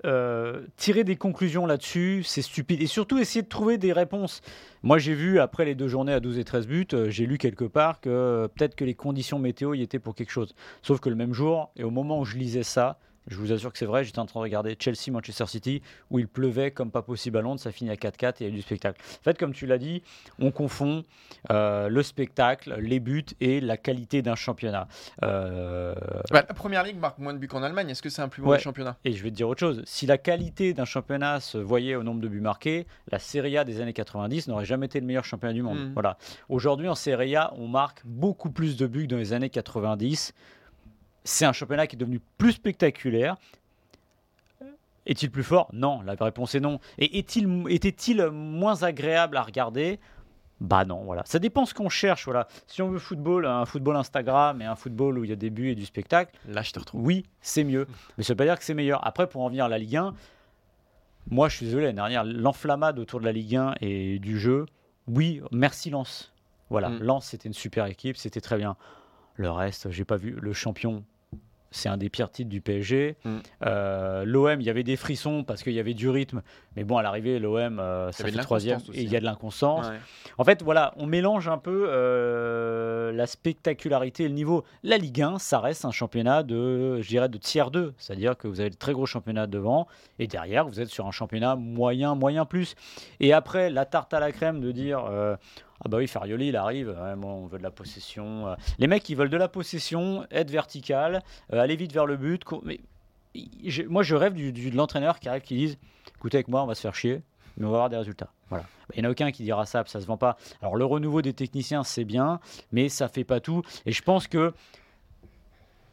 [0.06, 2.82] euh, tirer des conclusions là-dessus, c'est stupide.
[2.82, 4.42] Et surtout, essayer de trouver des réponses.
[4.84, 7.38] Moi, j'ai vu, après les deux journées à 12 et 13 buts, euh, j'ai lu
[7.38, 10.56] quelque part que euh, peut-être que les conditions météo y étaient pour quelque chose.
[10.82, 13.72] Sauf que le même jour, et au moment où je lisais ça, je vous assure
[13.72, 17.02] que c'est vrai, j'étais en train de regarder Chelsea-Manchester City, où il pleuvait comme pas
[17.02, 19.00] possible à Londres, ça finit à 4-4 et il y a eu du spectacle.
[19.20, 20.02] En fait, comme tu l'as dit,
[20.40, 21.04] on confond
[21.52, 24.88] euh, le spectacle, les buts et la qualité d'un championnat.
[25.24, 25.94] Euh,
[26.32, 27.90] Bah, la première ligue marque moins de buts qu'en Allemagne.
[27.90, 28.60] Est-ce que c'est un plus mauvais Ouais.
[28.62, 28.98] championnat?
[29.06, 32.04] Et je vais te dire autre chose, si la qualité d'un championnat se voyait au
[32.04, 35.26] nombre de buts marqués, la Serie A des années 90 n'aurait jamais été le meilleur
[35.26, 35.78] championnat du monde.
[35.80, 35.94] Mhm.
[35.94, 36.18] Voilà.
[36.50, 40.34] Aujourd'hui, en Serie A, on marque beaucoup plus de buts que dans les années 90.
[41.24, 43.36] C'est un championnat qui est devenu plus spectaculaire.
[45.06, 45.68] Est-il plus fort?
[45.74, 46.80] Non, la réponse est non.
[47.00, 50.00] Et est-il, était-il moins agréable à regarder?
[50.60, 51.24] Bah non, voilà.
[51.26, 52.48] Ça dépend ce qu'on cherche, voilà.
[52.68, 55.50] Si on veut football, un football Instagram et un football où il y a des
[55.50, 57.02] buts et du spectacle, Là, je te retrouve.
[57.04, 57.88] oui, c'est mieux.
[58.18, 59.06] Mais ça veut pas dire que c'est meilleur.
[59.06, 60.14] Après, pour en venir à la Ligue 1,
[61.32, 64.68] moi, je suis désolé, l'année dernière, l'enflammade autour de la Ligue 1 et du jeu,
[65.08, 66.32] oui, merci Lens.
[66.70, 67.00] Voilà, Mm.
[67.02, 68.76] Lens, c'était une super équipe, c'était très bien.
[69.36, 70.38] Le reste, j'ai pas vu.
[70.40, 71.04] Le champion,
[71.72, 73.16] c'est un des pires titres du PSG.
[73.24, 73.38] Mm.
[73.66, 76.42] Euh, L'OM, il y avait des frissons parce qu'il y avait du rythme.
[76.76, 79.88] Mais bon, à l'arrivée, l'OM, euh, ça fait troisième et il y a de l'inconstance.
[79.88, 80.00] Ouais.
[80.38, 84.66] En fait, voilà, on mélange un peu euh, la spectacularité et le niveau.
[84.84, 87.94] La Ligue 1, ça reste un championnat de, je dirais, de tiers 2.
[87.98, 89.88] C'est-à-dire que vous avez de très gros championnats devant
[90.20, 92.76] et derrière, vous êtes sur un championnat moyen, moyen plus.
[93.22, 95.10] Et après, la tarte à la crème de dire.
[95.84, 98.48] Ah bah oui, Farioli, il arrive, moi, on veut de la possession.
[98.48, 98.56] euh.
[98.78, 102.44] Les mecs, ils veulent de la possession, être vertical, euh, aller vite vers le but.
[102.64, 102.80] Mais,
[103.90, 105.78] moi, je rêve du, de l'entraîneur qui arrive, qui dise,
[106.16, 107.24] écoutez, avec moi, on va se faire chier,
[107.58, 108.32] mais on va avoir des résultats.
[108.50, 108.66] Voilà.
[108.94, 110.38] Il n'y en a aucun qui dira ça, ça se vend pas.
[110.62, 112.40] Alors le renouveau des techniciens, c'est bien,
[112.72, 113.62] mais ça fait pas tout.
[113.86, 114.54] Et je pense que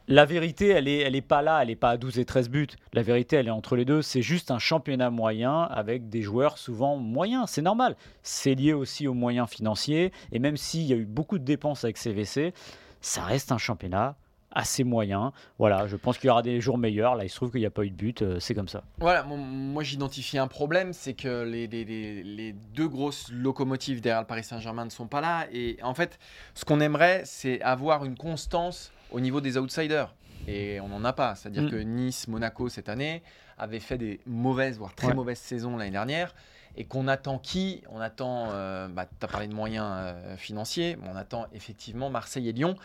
[0.09, 2.49] la vérité, elle est, elle est pas là, elle est pas à 12 et 13
[2.49, 2.67] buts.
[2.95, 4.03] La vérité, elle est entre les deux.
[4.03, 7.45] C'est juste un championnat moyen avec des joueurs souvent moyens.
[7.51, 7.95] C'est normal.
[8.23, 10.13] C'est lié aussi aux moyens financiers.
[10.33, 12.53] Et même s'il y a eu beaucoup de dépenses avec CVC,
[13.01, 14.17] ça reste un championnat
[14.51, 15.33] assez moyen.
[15.59, 17.15] Voilà, je pense qu'il y aura des jours meilleurs.
[17.15, 18.23] Là, il se trouve qu'il n'y a pas eu de but.
[18.23, 18.83] euh, C'est comme ça.
[18.99, 24.43] Voilà, moi j'identifie un problème, c'est que les- les deux grosses locomotives derrière le Paris
[24.45, 25.47] Saint-Germain ne sont pas là.
[25.53, 26.19] Et en fait,
[26.55, 30.15] ce qu'on aimerait, c'est avoir une constance au niveau des outsiders.
[30.47, 31.35] Et on n'en a pas.
[31.35, 31.71] C'est-à-dire Mm.
[31.71, 33.23] que Nice, Monaco, cette année,
[33.59, 35.15] avaient fait des mauvaises, voire très Ouais.
[35.15, 36.35] mauvaises saisons l'année dernière.
[36.77, 37.83] Et qu'on attend qui?
[37.91, 42.09] On attend, euh, bah, tu as parlé de moyens euh, financiers, mais on attend effectivement
[42.09, 42.77] Marseille et Lyon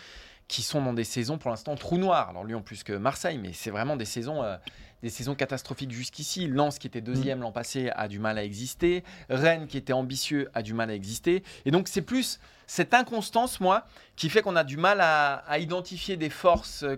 [0.54, 2.30] qui sont dans des saisons pour l'instant trou noir.
[2.30, 4.56] Alors Lyon plus que Marseille, mais c'est vraiment des saisons, euh,
[5.02, 6.46] des saisons catastrophiques jusqu'ici.
[6.46, 9.04] Lens qui était deuxième l'an passé a du mal à exister.
[9.30, 11.42] Rennes qui était ambitieux a du mal à exister.
[11.66, 15.58] Et donc c'est plus cette inconstance, moi, qui fait qu'on a du mal à, à
[15.58, 16.98] identifier des forces euh,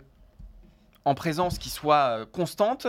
[1.05, 2.87] en présence qui soient euh, constantes.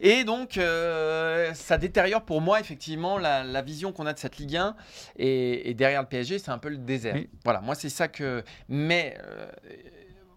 [0.00, 4.38] Et donc euh, ça détériore pour moi effectivement la, la vision qu'on a de cette
[4.38, 4.74] Ligue 1.
[5.18, 7.14] Et, et derrière le PSG, c'est un peu le désert.
[7.14, 7.28] Oui.
[7.44, 8.42] Voilà, moi c'est ça que...
[8.68, 9.16] Mais...
[9.22, 9.46] euh,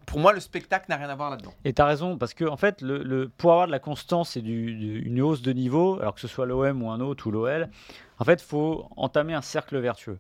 [0.05, 1.53] pour moi, le spectacle n'a rien à voir là-dedans.
[1.65, 4.41] Et tu as raison, parce que en fait, le, pour avoir de la constance et
[4.41, 7.69] une hausse de niveau, alors que ce soit l'OM ou un autre ou l'OL,
[8.19, 10.17] en fait, faut entamer un cercle vertueux.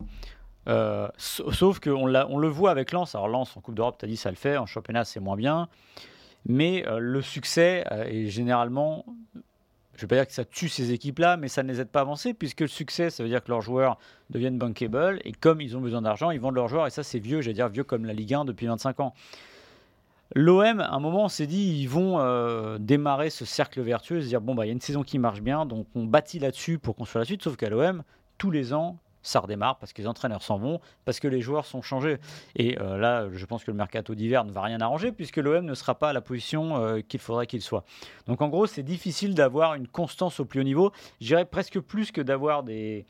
[0.69, 3.15] Euh, sa- sauf qu'on le voit avec Lens.
[3.15, 5.35] Alors Lens, en Coupe d'Europe, tu as dit ça le fait, en championnat, c'est moins
[5.35, 5.67] bien.
[6.45, 9.39] Mais euh, le succès euh, est généralement, je
[9.97, 11.99] ne vais pas dire que ça tue ces équipes-là, mais ça ne les aide pas
[11.99, 13.97] à avancer, puisque le succès, ça veut dire que leurs joueurs
[14.29, 17.19] deviennent bankable, et comme ils ont besoin d'argent, ils vendent leurs joueurs, et ça c'est
[17.19, 19.13] vieux, j'allais dire vieux comme la Ligue 1 depuis 25 ans.
[20.35, 24.27] L'OM, à un moment, on s'est dit, ils vont euh, démarrer ce cercle vertueux, se
[24.27, 26.79] dire, bon, bah, il y a une saison qui marche bien, donc on bâtit là-dessus
[26.79, 28.03] pour construire la suite, sauf qu'à l'OM,
[28.39, 31.65] tous les ans, ça redémarre parce que les entraîneurs s'en vont, parce que les joueurs
[31.65, 32.17] sont changés.
[32.55, 35.63] Et euh, là, je pense que le mercato d'hiver ne va rien arranger, puisque l'OM
[35.63, 37.85] ne sera pas à la position euh, qu'il faudrait qu'il soit.
[38.27, 40.91] Donc en gros, c'est difficile d'avoir une constance au plus haut niveau.
[41.21, 43.05] Je dirais presque plus que d'avoir des,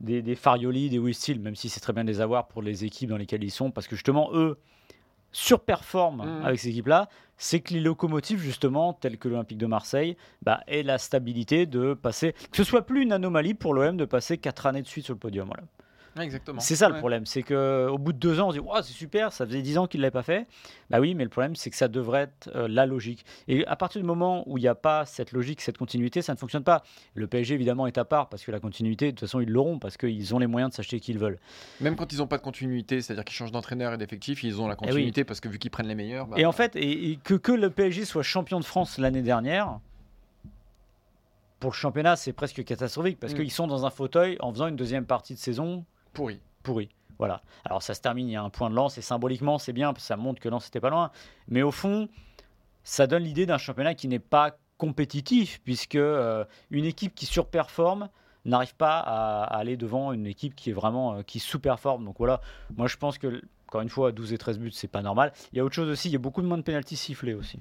[0.00, 2.62] des, des Farioli, des Will Steele, même si c'est très bien de les avoir pour
[2.62, 4.58] les équipes dans lesquelles ils sont, parce que justement, eux
[5.32, 6.44] surperforment Mhm.
[6.44, 10.82] avec ces équipes-là, c'est que les locomotives, justement, telles que l'Olympique de Marseille, bah, aient
[10.82, 14.66] la stabilité de passer, que ce soit plus une anomalie pour l'OM de passer quatre
[14.66, 15.46] années de suite sur le podium.
[15.46, 15.62] Voilà.
[16.18, 16.60] Exactement.
[16.60, 16.98] C'est ça le Ouais.
[16.98, 19.62] problème, c'est qu'au bout de deux ans, on se dit Ouah, c'est super, ça faisait
[19.62, 20.46] dix ans qu'il ne l'avait pas fait.
[20.90, 23.24] Bah oui, mais le problème, c'est que ça devrait être euh, la logique.
[23.46, 26.32] Et à partir du moment où il n'y a pas cette logique, cette continuité, ça
[26.34, 26.82] ne fonctionne pas.
[27.14, 29.78] Le PSG, évidemment, est à part parce que la continuité, de toute façon, ils l'auront
[29.78, 31.38] parce qu'ils ont les moyens de s'acheter qui ils veulent.
[31.80, 34.66] Même quand ils n'ont pas de continuité, c'est-à-dire qu'ils changent d'entraîneur et d'effectif, ils ont
[34.66, 36.26] la continuité parce que vu qu'ils prennent les meilleurs.
[36.26, 39.22] bah, Et en fait, et, et que, que le PSG soit champion de France l'année
[39.22, 39.78] dernière,
[41.60, 43.36] pour le championnat, c'est presque catastrophique parce Mm.
[43.36, 46.40] qu'ils sont dans un fauteuil en faisant une deuxième partie de saison pourri.
[46.62, 46.88] pourri.
[47.18, 47.42] Voilà.
[47.64, 49.92] Alors ça se termine, il y a un point de lance et symboliquement c'est bien,
[49.92, 51.10] parce que ça montre que Lens n'était pas loin.
[51.48, 52.08] Mais au fond,
[52.82, 58.08] ça donne l'idée d'un championnat qui n'est pas compétitif, puisque euh, une équipe qui surperforme
[58.46, 62.06] n'arrive pas à, aller devant une équipe qui est vraiment euh, qui sous-performe.
[62.06, 62.40] Donc voilà,
[62.76, 65.32] moi je pense que encore une fois 12 et 13 buts c'est pas normal.
[65.52, 67.34] Il y a autre chose aussi, il y a beaucoup de moins de pénalty sifflés
[67.34, 67.60] aussi.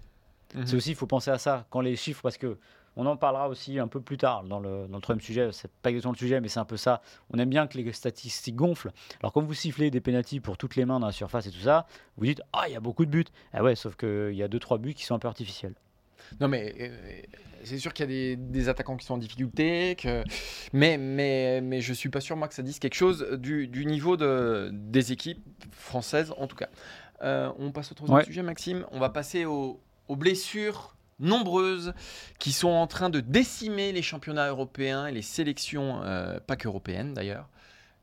[0.55, 0.65] Mhm.
[0.65, 2.57] C'est aussi il faut penser à ça quand les chiffres parce que
[2.95, 5.49] on en parlera aussi un peu plus tard dans le, dans le troisième sujet.
[5.51, 7.01] C'est pas exactement le sujet, mais c'est un peu ça.
[7.31, 8.91] On aime bien que les statistiques gonflent.
[9.21, 11.59] Alors, quand vous sifflez des pénalties pour toutes les mains dans la surface et tout
[11.59, 13.25] ça, vous dites Ah, il y a beaucoup de buts.
[13.53, 15.75] Ah ouais, sauf qu'il y a 2-3 buts qui sont un peu artificiels.
[16.39, 17.21] Non, mais euh,
[17.63, 20.23] c'est sûr qu'il y a des, des, attaquants qui sont en difficulté, que...
[20.73, 23.85] mais, mais, mais je suis pas sûr, moi, que ça dise quelque chose du, du
[23.85, 26.69] niveau de, des équipes françaises, en tout cas.
[27.21, 28.85] Euh, on passe au troisième sujet, Maxime.
[28.91, 31.93] On va passer aux blessures nombreuses
[32.39, 37.13] qui sont en train de décimer les championnats européens et les sélections, euh, pas qu'européennes
[37.13, 37.47] d'ailleurs.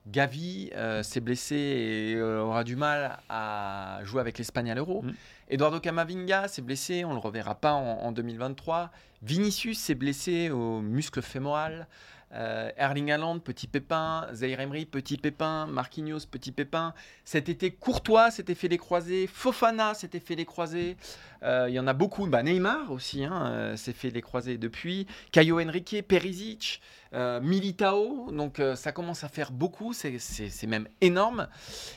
[0.07, 5.03] Gavi euh, s'est blessé et euh, aura du mal à jouer avec l'Espagne à l'Euro.
[5.03, 5.13] Mm.
[5.49, 8.93] Eduardo Camavinga s'est blessé, on ne le reverra pas en, en 2023.
[9.23, 11.89] Vinicius s'est blessé au muscle fémoral.
[12.33, 14.27] Euh, Erling Haaland, petit pépin.
[14.33, 15.67] Zaire Emery, petit pépin.
[15.67, 16.93] Marquinhos, petit pépin.
[17.25, 19.27] Cet été, Courtois s'était fait les croisés.
[19.27, 20.97] Fofana s'était fait les croisés.
[21.43, 22.27] Euh, il y en a beaucoup.
[22.27, 25.07] Bah, Neymar aussi hein, euh, s'est fait les croisés depuis.
[25.33, 26.81] Caio Henrique, Perisic,
[27.13, 28.31] Militao.
[28.33, 29.93] Donc ça commence à faire beaucoup.
[29.93, 31.49] C'est même énorme.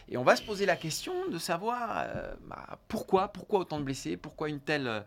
[0.07, 2.07] Et on va se poser la question de savoir
[2.47, 5.03] bah, pourquoi, pourquoi autant de blessés, pourquoi une telle,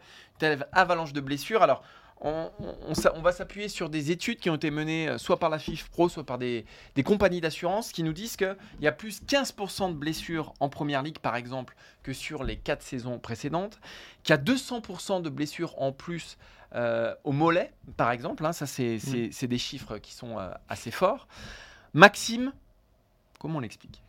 [0.73, 1.63] avalanche de blessures.
[1.63, 1.83] Alors,
[2.25, 5.89] on, va s'appuyer sur des études qui ont été menées euh, soit par la FIF
[5.89, 6.65] Pro, soit par des,
[7.05, 11.19] compagnies d'assurance qui nous disent qu'il y a plus 15% de blessures en première ligue,
[11.19, 13.81] par exemple, que sur les 4 saisons précédentes,
[14.23, 16.39] qu'il y a 200% de blessures en plus
[16.75, 18.45] euh, au mollet, par exemple.
[18.45, 18.53] Hein.
[18.53, 19.31] ça, mm.
[19.31, 21.29] c'est des chiffres qui sont euh, assez forts.
[21.95, 22.53] Maxime,
[23.39, 24.03] comment on l'explique?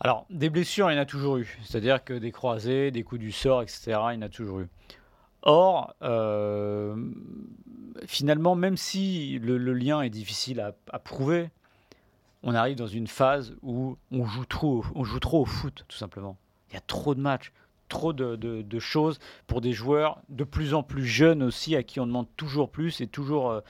[0.00, 1.58] Alors, des blessures, il y en a toujours eu.
[1.64, 4.68] C'est-à-dire que des croisés, des coups du sort, etc., il y en a toujours eu.
[5.42, 6.96] Or, euh,
[8.06, 11.50] finalement, même si le, lien est difficile à, prouver,
[12.42, 15.96] on arrive dans une phase où on joue trop, on joue trop au foot, tout
[15.96, 16.36] simplement.
[16.70, 17.52] Il y a trop de matchs,
[17.88, 22.06] trop de, choses pour des joueurs de plus en plus jeunes aussi, à qui on
[22.06, 23.60] demande toujours plus et toujours euh,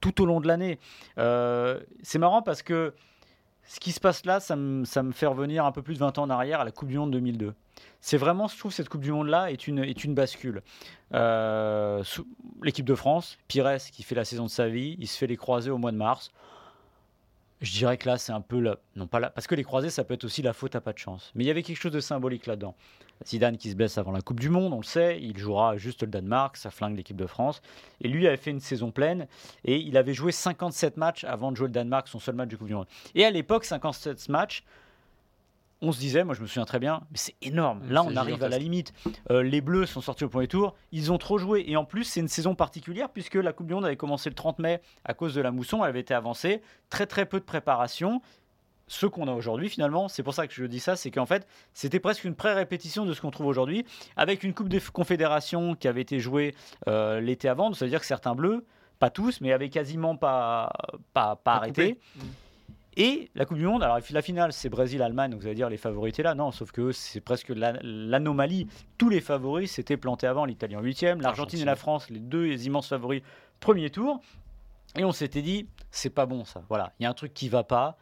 [0.00, 0.78] tout au long de l'année.
[1.18, 2.94] Euh, c'est marrant parce que
[3.64, 6.22] ce qui se passe là, ça me, fait revenir un peu plus de 20 ans
[6.24, 7.54] en arrière à la Coupe du Monde 2002
[8.00, 10.62] c'est vraiment, je trouve, cette Coupe du Monde-là est une, est une bascule.
[11.12, 12.02] Euh,
[12.62, 15.36] l'équipe de France, Pires qui fait la saison de sa vie, il se fait les
[15.36, 16.30] croisés au mois de mars.
[17.60, 19.90] Je dirais que là, c'est un peu là, non pas là, parce que les croisés,
[19.90, 21.30] ça peut être aussi la faute à pas de chance.
[21.34, 22.74] Mais il y avait quelque chose de symbolique là-dedans.
[23.26, 26.02] Zidane qui se blesse avant la Coupe du Monde, on le sait, il jouera juste
[26.02, 27.60] le Danemark, ça flingue l'équipe de France.
[28.00, 29.26] Et lui avait fait une saison pleine
[29.64, 32.56] et il avait joué 57 matchs avant de jouer le Danemark, son seul match du
[32.56, 32.86] Coupe du Monde.
[33.14, 34.64] Et à l'époque, 57 matchs,
[35.82, 37.80] on se disait, moi je me souviens très bien, mais c'est énorme.
[37.88, 38.92] Là, on arrive à la limite.
[39.30, 41.64] Euh, les Bleus sont sortis au premier tour, ils ont trop joué.
[41.66, 44.34] Et en plus, c'est une saison particulière puisque la Coupe du Monde avait commencé le
[44.34, 46.62] 30 mai à cause de la mousson, elle avait été avancée.
[46.90, 48.20] Très très peu de préparation.
[48.86, 51.46] Ce qu'on a aujourd'hui, finalement, c'est pour ça que je dis ça, c'est qu'en fait,
[51.74, 55.86] c'était presque une pré-répétition de ce qu'on trouve aujourd'hui, avec une Coupe des Confédérations qui
[55.86, 56.56] avait été jouée
[56.88, 57.72] euh, l'été avant.
[57.72, 58.64] C'est-à-dire que certains Bleus,
[58.98, 60.72] pas tous, mais avaient quasiment pas,
[61.14, 62.00] pas, pas, arrêté.
[62.16, 62.20] Mmh.
[62.96, 65.76] Et la Coupe du Monde, alors la finale, c'est Brésil-Allemagne, donc vous allez dire les
[65.76, 66.34] favoris étaient là.
[66.34, 68.66] Non, sauf que c'est presque l'anomalie.
[68.98, 72.66] Tous les favoris s'étaient plantés avant, l'Italie en huitième, l'Argentine et la France, les deux
[72.66, 73.22] immenses favoris,
[73.60, 74.20] premier tour.
[74.96, 76.62] Et on s'était dit, c'est pas bon ça.
[76.68, 77.96] Voilà, il y a un truc qui va pas.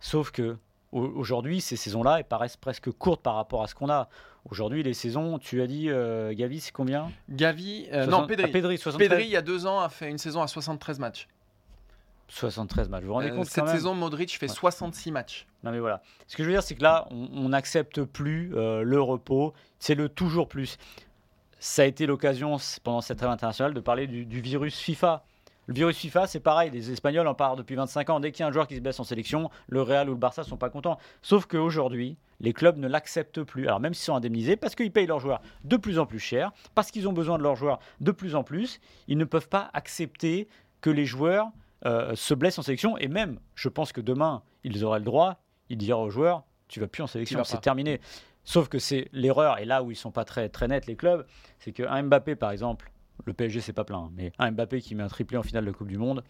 [0.00, 0.58] Sauf que
[0.92, 4.08] aujourd'hui, ces saisons-là, elles paraissent presque courtes par rapport à ce qu'on a.
[4.50, 7.10] Aujourd'hui, les saisons, tu as dit, euh, Gavi, c'est combien?
[7.28, 8.44] Gavi, euh, non, Pedri.
[8.46, 11.26] Ah, Pedri, Pedri, il y a deux ans, a fait une saison à 73 matchs.
[12.28, 13.02] 73 matchs.
[13.02, 15.46] Vous vous rendez euh, compte Cette saison, Modric fait 66 matchs.
[15.62, 16.02] Non mais voilà.
[16.26, 19.54] Ce que je veux dire, c'est que là, on n'accepte plus euh, le repos.
[19.78, 20.78] C'est le toujours plus.
[21.58, 25.24] Ça a été l'occasion pendant cette trêve internationale de parler du, virus FIFA.
[25.66, 26.70] Le virus FIFA, c'est pareil.
[26.70, 28.20] Les Espagnols en parlent depuis 25 ans.
[28.20, 30.18] Dès qu'il y a un joueur qui se blesse en sélection, le Real ou le
[30.18, 30.98] Barça sont pas contents.
[31.22, 33.66] Sauf qu'aujourd'hui, les clubs ne l'acceptent plus.
[33.66, 36.52] Alors même s'ils sont indemnisés, parce qu'ils payent leurs joueurs de plus en plus cher,
[36.74, 39.70] parce qu'ils ont besoin de leurs joueurs de plus en plus, ils ne peuvent pas
[39.72, 40.48] accepter
[40.80, 41.48] que les joueurs
[41.84, 42.96] euh, se blesse en sélection.
[42.98, 46.80] Et même, je pense que demain, ils auraient le droit, ils diront aux joueurs, tu
[46.80, 48.00] vas plus en sélection, c'est terminé.
[48.44, 51.26] Sauf que c'est l'erreur, et là où ils sont pas très, très nets, les clubs,
[51.58, 52.92] c'est qu'un Mbappé, par exemple,
[53.24, 55.72] le PSG, c'est pas plein, mais un Mbappé qui met un triplé en finale de
[55.72, 56.22] Coupe du Monde,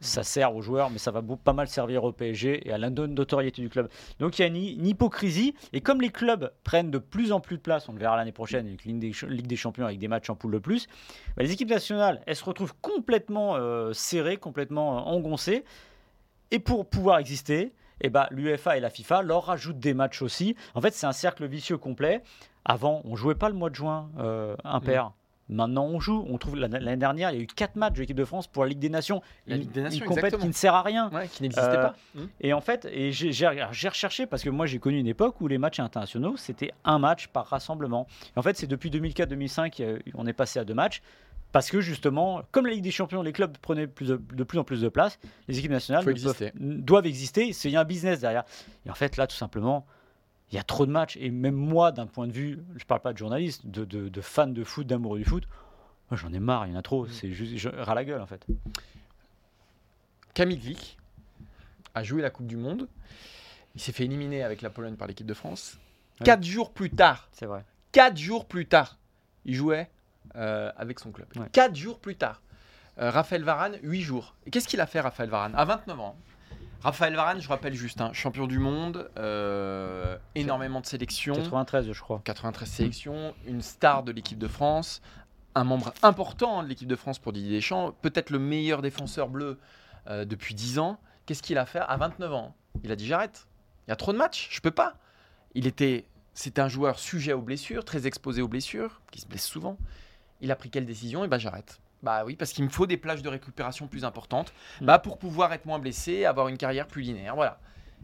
[0.00, 2.90] ça sert aux joueurs, mais ça va pas mal servir au PSG et à la
[2.90, 3.88] du club.
[4.18, 7.56] Donc il y a une, hypocrisie, et comme les clubs prennent de plus en plus
[7.56, 10.08] de place, on le verra l'année prochaine avec Ligue des, Ligue des Champions avec des
[10.08, 10.86] matchs en poule de plus,
[11.36, 15.64] bah, les équipes nationales, elles se retrouvent complètement euh, serrées, complètement euh, engoncées,
[16.50, 20.56] et pour pouvoir exister, eh bah, l'UEFA et la FIFA leur rajoutent des matchs aussi.
[20.74, 22.22] En fait, c'est un cercle vicieux complet.
[22.64, 25.12] Avant, on jouait pas le mois de juin euh, impair.
[25.50, 26.24] Maintenant, on joue.
[26.30, 28.62] On trouve l'année dernière, il y a eu quatre matchs de l'équipe de France pour
[28.64, 29.20] la Ligue des Nations.
[29.46, 31.10] La une, Ligue des Nations, une compète qui ne sert à rien.
[31.10, 31.94] Ouais, qui n'existait Euh, pas.
[32.40, 35.40] Et en fait, et j'ai j'ai- j'ai recherché parce que moi j'ai connu une époque
[35.42, 38.06] où les matchs internationaux c'était un match par rassemblement.
[38.34, 39.82] Et en fait, c'est depuis 2004-2005
[40.14, 41.02] on est passé à deux matchs
[41.52, 44.58] parce que justement, comme la Ligue des Champions, les clubs prenaient plus de, de plus
[44.58, 46.14] en plus de place, les équipes nationales peuvent-
[46.56, 47.52] doivent exister.
[47.64, 48.44] Il y a un business derrière.
[48.86, 49.86] Et en fait, là, tout simplement.
[50.50, 53.00] Il y a trop de matchs et même moi, d'un point de vue, je parle
[53.00, 55.44] pas de journaliste, de, de, de fan de foot, d'amoureux du foot,
[56.10, 56.82] moi j'en ai marre, il y en a Mm.
[56.82, 57.06] trop.
[57.08, 58.46] C'est juste, je ras la gueule en fait.
[60.34, 60.98] Camille Glick
[61.94, 62.88] a joué la Coupe du Monde.
[63.74, 65.78] Il s'est fait éliminer avec la Pologne par l'équipe de France.
[66.20, 66.26] Ouais.
[66.26, 67.64] Quatre jours plus tard, C'est vrai.
[67.92, 68.98] quatre jours plus tard,
[69.44, 69.90] il jouait
[70.36, 71.26] euh, avec son club.
[71.36, 71.48] Ouais.
[71.52, 72.40] Quatre jours plus tard.
[72.98, 74.34] Euh, Raphaël Varane, huit jours.
[74.52, 75.54] Qu'est-ce qu'il a fait, Raphaël Varane?
[75.56, 76.16] À 29 ans.
[76.84, 81.34] Raphaël Varane, je rappelle juste, hein, champion du monde, euh, énormément de sélections.
[81.34, 82.20] 93, je crois.
[82.24, 85.00] 93 sélections, une star de l'équipe de France,
[85.54, 89.58] un membre important de l'équipe de France pour Didier Deschamps, peut-être le meilleur défenseur bleu
[90.08, 91.00] euh, depuis 10 ans.
[91.24, 92.54] Qu'est-ce qu'il a fait à 29 ans?
[92.82, 93.46] Il a dit j'arrête.
[93.86, 94.98] Il y a trop de matchs, je peux pas.
[95.54, 99.46] Il était, c'était un joueur sujet aux blessures, très exposé aux blessures, qui se blesse
[99.46, 99.78] souvent.
[100.42, 101.24] Il a pris quelle décision?
[101.24, 101.80] Et ben j'arrête.
[102.04, 104.86] Bah oui, parce qu'il me faut des plages de récupération plus importantes, Mm.
[104.86, 107.34] bah pour pouvoir être moins blessé, avoir une carrière plus linéaire.
[107.34, 107.58] Voilà.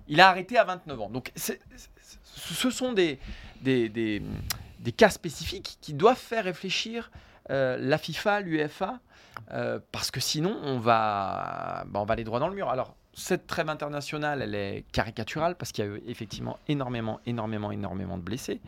[0.09, 1.11] Il a arrêté à 29 ans.
[1.11, 3.19] Donc ce sont des,
[3.61, 4.23] des, des,
[4.81, 7.11] des cas spécifiques qui doivent faire réfléchir
[7.51, 8.99] euh, la FIFA, l'UEFA,
[9.53, 12.69] euh, parce que sinon on va, bah, on va aller droit dans le mur.
[12.71, 17.71] Alors cette trêve internationale, elle est caricaturale parce qu'il y a eu effectivement énormément, énormément,
[17.71, 18.61] énormément de blessés.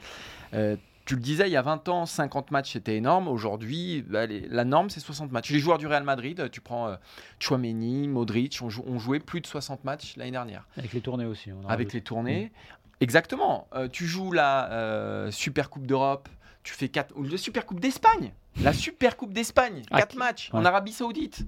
[0.55, 3.27] Euh, tu le disais, il y a 20 ans, 50 matchs c'était énorme.
[3.29, 5.51] Aujourd'hui, bah, la norme c'est 60 matchs.
[5.51, 6.97] Les joueurs du Real Madrid, tu prends euh,
[7.41, 11.27] Chouameni, Modric, ont, jou- ont joué plus de 60 matchs l'année dernière Avec les tournées
[11.27, 11.51] aussi.
[11.53, 12.53] on avec les tournées.
[13.01, 13.67] Exactement.
[13.75, 16.29] Euh, tu joues la euh, Super Coupe d'Europe,
[16.62, 20.19] tu fais 4 ou la Super Coupe d'Espagne, la Super Coupe d'Espagne, Ah, 4 qui-
[20.19, 20.65] matchs en.
[20.65, 21.45] Arabie Saoudite.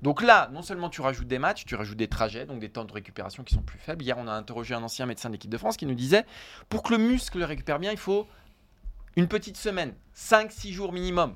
[0.00, 2.84] Donc là, non seulement tu rajoutes des matchs, tu rajoutes des trajets, donc des temps
[2.84, 4.02] de récupération qui sont plus faibles.
[4.02, 6.24] Hier, on a interrogé un ancien médecin de l'équipe de France qui nous disait
[6.68, 8.26] pour que le muscle récupère bien, il faut
[9.16, 11.34] une petite semaine, 5-6 jours minimum.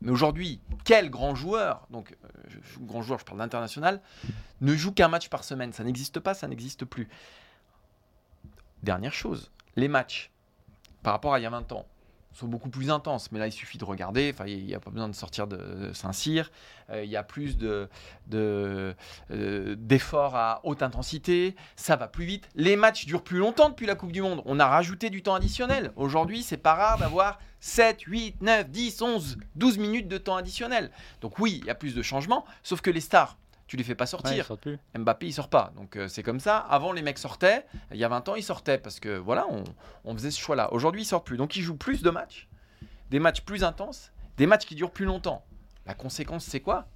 [0.00, 4.00] Mais aujourd'hui, quel grand joueur, donc euh, grand joueur, je parle d'international,
[4.60, 7.08] ne joue qu'un match par semaine Ça n'existe pas, ça n'existe plus.
[8.82, 10.32] Dernière chose, les matchs,
[11.02, 11.86] par rapport à il y a 20 ans,
[12.32, 13.30] sont beaucoup plus intenses.
[13.32, 14.30] Mais là, il suffit de regarder.
[14.32, 16.50] Enfin, il n'y a pas besoin de sortir de Saint-Cyr.
[16.90, 17.88] Euh, il y a plus de,
[18.32, 18.94] euh,
[19.76, 21.54] d'efforts à haute intensité.
[21.76, 22.48] Ça va plus vite.
[22.54, 24.42] Les matchs durent plus longtemps depuis la Coupe du Monde.
[24.46, 25.92] On a rajouté du temps additionnel.
[25.96, 30.90] Aujourd'hui, c'est pas rare d'avoir 7, 8, 9, 10, 11, 12 minutes de temps additionnel.
[31.20, 32.44] Donc oui, il y a plus de changements.
[32.62, 34.46] Sauf que les stars, tu les fais pas Ouais, sortir.
[34.46, 34.78] sortent plus.
[34.96, 35.72] Mbappé, il sort pas.
[35.76, 36.58] Donc euh, c'est comme ça.
[36.58, 37.64] Avant, les mecs sortaient.
[37.90, 39.64] Il y a 20 ans, ils sortaient parce que voilà, on,
[40.04, 40.72] on faisait ce choix-là.
[40.72, 41.36] Aujourd'hui, ils sortent plus.
[41.36, 42.48] Donc ils jouent plus de matchs,
[43.10, 45.44] des matchs plus intenses, des matchs qui durent plus longtemps.
[45.86, 46.86] La conséquence, c'est quoi?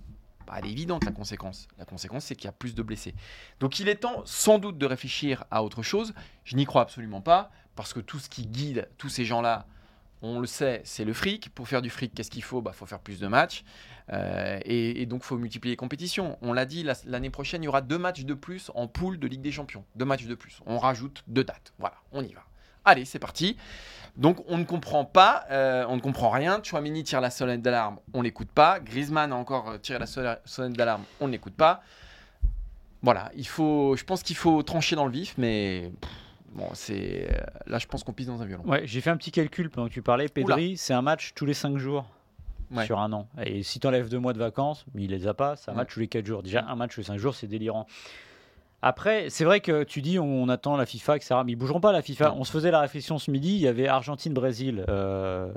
[0.46, 1.66] Bah, Elle est évidente, la conséquence.
[1.78, 3.14] La conséquence, c'est qu'il y a plus de blessés.
[3.58, 6.14] Donc il est temps, sans doute, de réfléchir à autre chose.
[6.44, 9.66] Je n'y crois absolument pas parce que tout ce qui guide tous ces gens-là,
[10.22, 11.50] on le sait, c'est le fric.
[11.54, 12.62] Pour faire du fric, qu'est-ce qu'il faut?
[12.66, 13.64] Il faut faire plus de matchs.
[14.12, 16.38] Euh, et, donc, faut multiplier les compétitions.
[16.42, 19.18] On l'a dit, la- l'année prochaine, il y aura deux matchs de plus en poule
[19.18, 19.84] de Ligue des Champions.
[19.96, 20.60] Deux matchs de plus.
[20.66, 21.72] On rajoute deux dates.
[21.78, 22.42] Voilà, on y va.
[22.84, 23.56] Allez, c'est parti.
[24.16, 26.60] Donc, on ne comprend pas, euh, on ne comprend rien.
[26.62, 28.78] Chouamini tire la sonnette d'alarme, on l'écoute pas.
[28.80, 31.82] Griezmann a encore euh, tiré la sonne- sonnette d'alarme, on ne l'écoute pas.
[33.02, 35.92] Voilà, il faut, je pense qu'il faut trancher dans le vif, mais
[36.56, 37.28] bon, c'est
[37.66, 38.64] là, je pense qu'on pisse dans un violon.
[38.66, 40.28] Ouais, j'ai fait un petit calcul pendant que tu parlais.
[40.28, 42.06] Pedri, c'est un match tous les 5 jours
[42.72, 42.84] Ouais.
[42.84, 43.28] sur un an.
[43.44, 45.74] Et si tu enlèves deux mois de vacances, mais il les a pas, c'est un
[45.74, 45.78] Ouais.
[45.78, 46.42] match tous les 4 jours.
[46.42, 47.86] Déjà, un match tous les 5 jours, c'est délirant.
[48.82, 51.36] Après, c'est vrai que tu dis on attend la FIFA, etc.
[51.44, 52.30] Mais ils bougeront pas la FIFA.
[52.30, 52.36] Non.
[52.40, 55.52] On se faisait la réflexion ce midi, il y avait Argentine-Brésil, euh,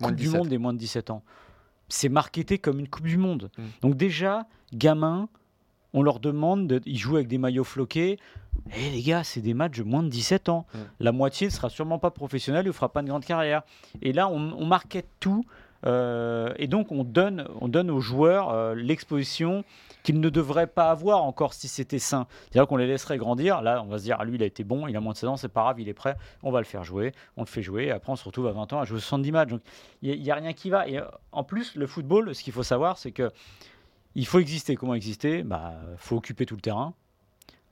[0.00, 0.38] Coupe du 17.
[0.38, 1.22] Monde des moins de 17 ans.
[1.88, 3.50] C'est marketé comme une Coupe du Monde.
[3.58, 3.62] Mm.
[3.82, 5.28] Donc déjà, gamins,
[5.94, 8.18] on leur demande, de, ils jouent avec des maillots floqués.
[8.76, 10.66] Eh les gars, c'est des matchs de moins de 17 ans.
[11.00, 13.62] La moitié ne sera sûrement pas professionnelle, ne fera pas une grande carrière.
[14.02, 15.44] Et là, on, on market tout.
[15.86, 19.64] euh, et donc, on donne, on donne aux joueurs euh, l'exposition
[20.02, 22.26] qu'ils ne devraient pas avoir encore si c'était sain.
[22.50, 23.62] C'est-à-dire qu'on les laisserait grandir.
[23.62, 25.18] Là, on va se dire, ah, lui, il a été bon, il a moins de
[25.18, 27.12] 16 ans, c'est pas grave, il est prêt, on va le faire jouer.
[27.36, 27.84] On le fait jouer.
[27.84, 29.48] Et après, on se retrouve à 20 ans à jouer 70 matchs.
[29.50, 29.62] Donc,
[30.02, 30.88] il n'y a, rien qui va.
[30.88, 33.30] Et euh, en plus, le football, ce qu'il faut savoir, c'est que
[34.14, 34.76] il faut exister.
[34.76, 35.42] Comment exister?
[35.42, 36.94] Bah, faut occuper tout le terrain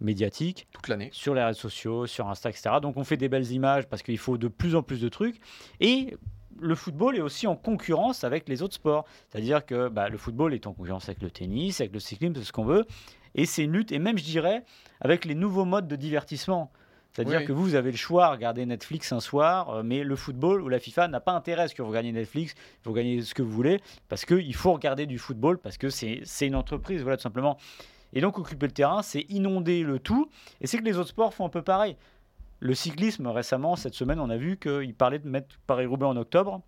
[0.01, 1.11] médiatique, Toute l'année.
[1.13, 2.77] sur les réseaux sociaux, sur Insta, etc.
[2.81, 5.41] Donc on fait des belles images parce qu'il faut de plus en plus de trucs.
[5.81, 6.17] Et
[6.59, 9.05] le football est aussi en concurrence avec les autres sports.
[9.29, 12.45] C'est-à-dire que bah, le football est en concurrence avec le tennis, avec le cyclisme, c'est
[12.45, 12.87] ce qu'on veut.
[13.35, 14.65] Et c'est une lutte, et même je dirais,
[15.01, 16.73] avec les nouveaux modes de divertissement.
[17.13, 17.45] C'est-à-dire Oui.
[17.47, 20.63] que vous, vous avez le choix à regarder Netflix un soir, euh, mais le football
[20.63, 22.55] ou la FIFA n'a pas intérêt à ce que vous regardiez Netflix,
[22.85, 26.23] vous gagnez ce que vous voulez, parce qu'il faut regarder du football, parce que c'est
[26.47, 27.57] une entreprise, voilà, tout simplement.
[28.13, 30.29] Et donc, occuper le terrain, c'est inonder le tout,
[30.61, 31.97] et c'est que les autres sports font un peu pareil.
[32.61, 36.61] Le cyclisme, récemment, cette semaine, on a vu qu'il parlait de mettre Paris-Roubaix en octobre.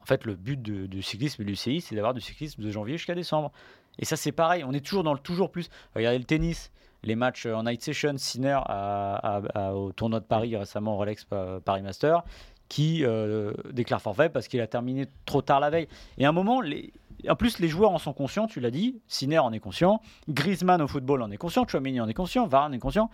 [0.00, 2.70] En fait, le but de- du cyclisme et du UCI, c'est d'avoir du cyclisme de
[2.70, 3.52] janvier jusqu'à décembre.
[3.98, 4.64] Et ça, c'est pareil.
[4.64, 5.68] On est toujours dans le toujours plus.
[5.94, 6.70] Regardez le tennis,
[7.04, 11.24] les matchs en night session, Sinner à- à- à- au tournoi de Paris récemment, Rolex
[11.24, 12.22] Pa- Paris Master,
[12.68, 15.88] qui euh, déclare forfait parce qu'il a terminé trop tard la veille.
[16.18, 16.92] Et à un moment, les...
[17.28, 19.00] en plus, les joueurs en sont conscients, tu l'as dit.
[19.08, 20.00] Sinner en est conscient.
[20.28, 21.66] Griezmann au football en est conscient.
[21.66, 22.46] Chouameni en est conscient.
[22.46, 23.10] Varane en est conscient.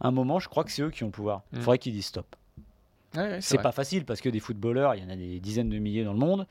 [0.00, 1.42] À un moment, je crois que c'est eux qui ont le pouvoir.
[1.52, 1.62] Il Mm.
[1.62, 2.36] faudrait qu'ils disent stop.
[3.16, 5.68] Ouais, ouais, C'est pas facile parce que des footballeurs, il y en a des dizaines
[5.68, 6.46] de milliers dans le monde.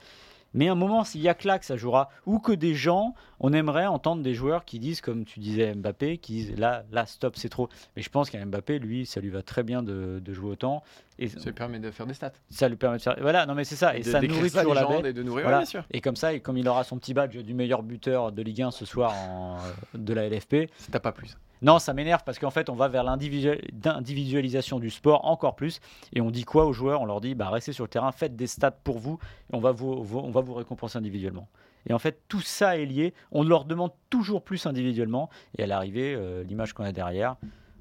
[0.54, 3.54] Mais à un moment, s'il y a que ça jouera, ou que des gens, on
[3.54, 7.36] aimerait entendre des joueurs qui disent, comme tu disais Mbappé, qui disent là, là, stop,
[7.36, 7.70] c'est trop.
[7.96, 10.84] Mais je pense qu'à Mbappé, lui, ça lui va très bien de jouer autant.
[11.22, 12.32] Et Ça lui permet de faire des stats.
[12.50, 13.16] ça lui permet de faire.
[13.20, 13.96] Voilà, non, mais c'est ça.
[13.96, 15.06] Et, de- ça nourrit ça toujours la bête.
[15.06, 15.58] et de nourrir, Voilà.
[15.58, 15.84] ouais, bien sûr.
[15.92, 18.62] Et comme ça, et comme il aura son petit badge du meilleur buteur de Ligue
[18.62, 19.58] 1 ce soir en,
[19.94, 21.36] de la LFP, Si t'as pas plus.
[21.62, 25.80] non, ça m'énerve parce qu'en fait, on va vers l'individual- l'individualisation du sport encore plus.
[26.14, 27.02] Et on dit quoi aux joueurs?
[27.02, 29.20] On leur dit bah, restez sur le terrain, faites des stats pour vous,
[29.52, 31.48] et on va vous, vous- on va vous récompenser individuellement.
[31.88, 33.14] Et en fait, tout ça est lié.
[33.32, 35.30] On leur demande toujours plus individuellement.
[35.58, 37.36] Et à l'arrivée, euh, l'image qu'on a derrière,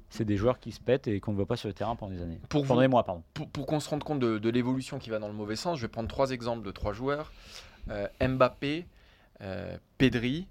[0.09, 2.13] c'est des joueurs qui se pètent et qu'on ne voit pas sur le terrain pendant
[2.13, 2.39] des années.
[2.49, 3.23] Pour pendant vous- des mois, pardon.
[3.33, 5.77] Pour, pour qu'on se rende compte de, de l'évolution qui va dans le mauvais sens,
[5.77, 7.31] je vais prendre trois exemples de trois joueurs
[7.89, 8.85] Euh, Mbappé,
[9.41, 10.47] euh, Pedri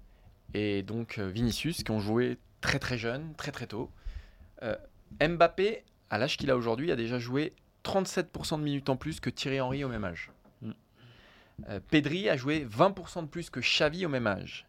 [0.53, 3.91] et donc euh, Vinicius qui ont joué très très jeunes, très très tôt.
[4.63, 4.75] Euh,
[5.21, 7.53] Mbappé, à l'âge qu'il a aujourd'hui, a déjà joué
[7.85, 10.31] 37% de minutes en plus que Thierry Henry au même âge.
[10.61, 10.71] Mm.
[11.89, 14.65] Pedri a joué 20% de plus que Xavi au même âge.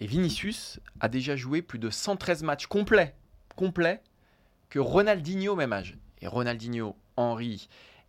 [0.00, 3.14] Et Vinicius a déjà joué plus de 113 matchs complets,
[3.56, 4.02] complets
[4.70, 5.96] que Ronaldinho au même âge.
[6.20, 7.68] Et Ronaldinho, Henry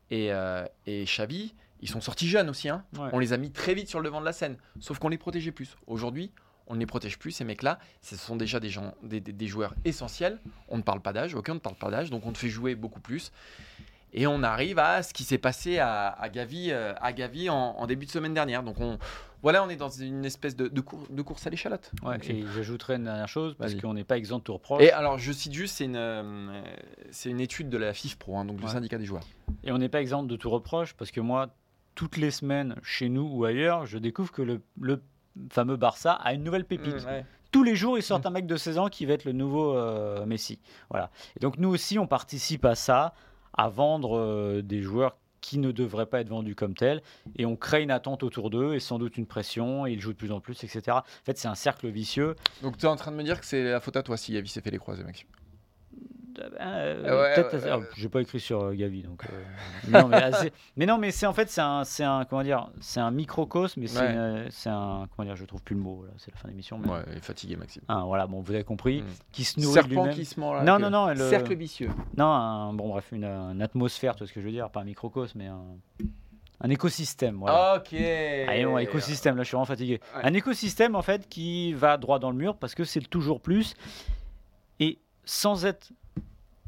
[0.10, 2.70] et, euh, et Xavi, ils sont sortis jeunes aussi.
[2.70, 2.84] hein.
[2.98, 3.10] Ouais.
[3.14, 4.58] On les a mis très vite sur le devant de la scène.
[4.80, 5.76] Sauf qu'on les protégeait plus.
[5.88, 6.32] Aujourd'hui,
[6.68, 7.78] on ne les protège plus, ces mecs-là.
[8.02, 10.39] Ce sont déjà des, gens, des, des- des joueurs essentiels.
[10.70, 12.74] On ne parle pas d'âge, aucun ne parle pas d'âge, donc on te fait jouer
[12.76, 13.32] beaucoup plus.
[14.18, 17.55] Et on arrive à ce qui s'est passé à, à Gavi, euh, à Gavi en,
[17.55, 18.63] en début de semaine dernière.
[18.63, 18.97] Donc on,
[19.43, 21.91] voilà, on est dans une espèce de, de cour- de course à l'échalote.
[22.30, 24.82] Et j'ajouterais une dernière chose, parce qu'on n'est pas exempt de tout reproche.
[24.82, 26.61] Et alors, je cite juste, c'est une, euh,
[27.11, 28.70] c'est une étude de la FIFPro, hein, donc Ouais.
[28.70, 29.24] syndicat des joueurs.
[29.66, 31.49] Et on n'est pas exempt de tout reproche parce que moi,
[31.93, 35.01] toutes les semaines, chez nous ou ailleurs, je découvre que le, le
[35.51, 37.03] fameux Barça a une nouvelle pépite.
[37.03, 37.26] Mmh, ouais.
[37.51, 39.76] Tous les jours, ils sortent un mec de 16 ans qui va être le nouveau
[39.78, 40.59] euh, Messi.
[40.89, 41.09] Voilà.
[41.36, 43.13] Et donc nous aussi, on participe à ça,
[43.58, 47.03] à vendre euh, des joueurs qui ne devraient pas être vendus comme tels,
[47.36, 50.14] et on crée une attente autour d'eux et sans doute une pression, et ils jouent
[50.14, 50.82] de plus en plus, etc.
[50.89, 52.36] En fait, c'est un cercle vicieux.
[52.64, 54.34] Donc tu es en train de me dire que c'est la faute à toi si
[54.34, 55.28] Gavi s'est fait les croisés, Maxime.
[56.60, 57.86] Euh, Ouais, peut-être- ouais, ah, ouais.
[57.96, 59.44] j'ai pas écrit sur euh, Gavi donc euh,
[59.90, 60.08] non
[60.76, 63.82] mais, non mais c'est en fait c'est un c'est un comment dire c'est un microcosme
[63.82, 66.48] mais c'est euh, un comment dire je trouve plus le mot là, c'est la fin
[66.48, 67.84] de l'émission mais Ouais, il est fatigué, Maxime.
[67.88, 69.06] Ah, voilà bon vous avez compris Mm.
[69.32, 70.64] qui se nourrit Serpent qui se là.
[70.64, 71.90] Non, non, non, le- Cercle vicieux.
[72.18, 74.82] non un, bon bref une, une atmosphère tu vois ce que je veux dire pas
[74.82, 75.62] un microcosme mais un,
[76.62, 77.94] un écosystème voilà Ok.
[77.94, 80.00] Allez, bon, écosystème, là je suis vraiment fatigué.
[80.16, 80.22] Ouais.
[80.24, 83.42] Un écosystème en fait qui va droit dans le mur parce que c'est le toujours
[83.42, 83.76] plus.
[84.80, 85.90] Et sans être.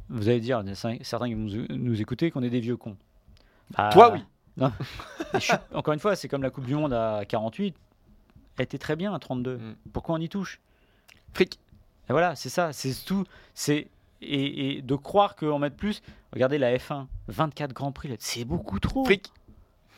[0.10, 2.98] Vous allez dire, certains qui vont nous, écouter, qu'on est des vieux cons.
[3.72, 4.24] Bah, Toi, oui.
[4.58, 4.72] Non.
[5.36, 7.76] Je encore une fois, c'est comme la Coupe du Monde à 48.
[8.58, 9.58] Elle était très bien à 32.
[9.58, 9.76] Mm.
[9.94, 10.60] Pourquoi on y touche?
[11.34, 11.60] Fric.
[12.10, 13.24] Et voilà, c'est ça, c'est tout.
[13.54, 13.88] C'est
[14.22, 16.02] et, et de croire qu'en mettre plus.
[16.34, 19.06] Regardez la F1, 24 grands prix, c'est beaucoup trop.
[19.06, 19.32] Fric.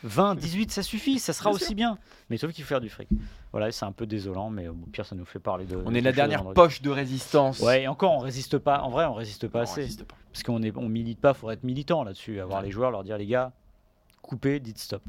[0.02, 1.74] 20, 18, ça suffit, ça sera Bien aussi sûr.
[1.74, 1.98] bien.
[2.30, 3.08] Mais sauf qu'il faut faire du fric.
[3.52, 5.76] Voilà, c'est un peu désolant, mais au pire, ça nous fait parler de.
[5.84, 7.60] On de est la dernière poche de résistance.
[7.60, 8.80] Ouais, et encore, on résiste pas.
[8.82, 9.82] En vrai, on résiste pas On assez.
[9.82, 10.16] résiste pas.
[10.32, 12.40] Parce qu'on est, on milite pas, faudrait être militant là-dessus.
[12.40, 12.66] Avoir Ouais.
[12.66, 13.52] les joueurs, leur dire, les gars,
[14.22, 15.02] coupez, dites stop.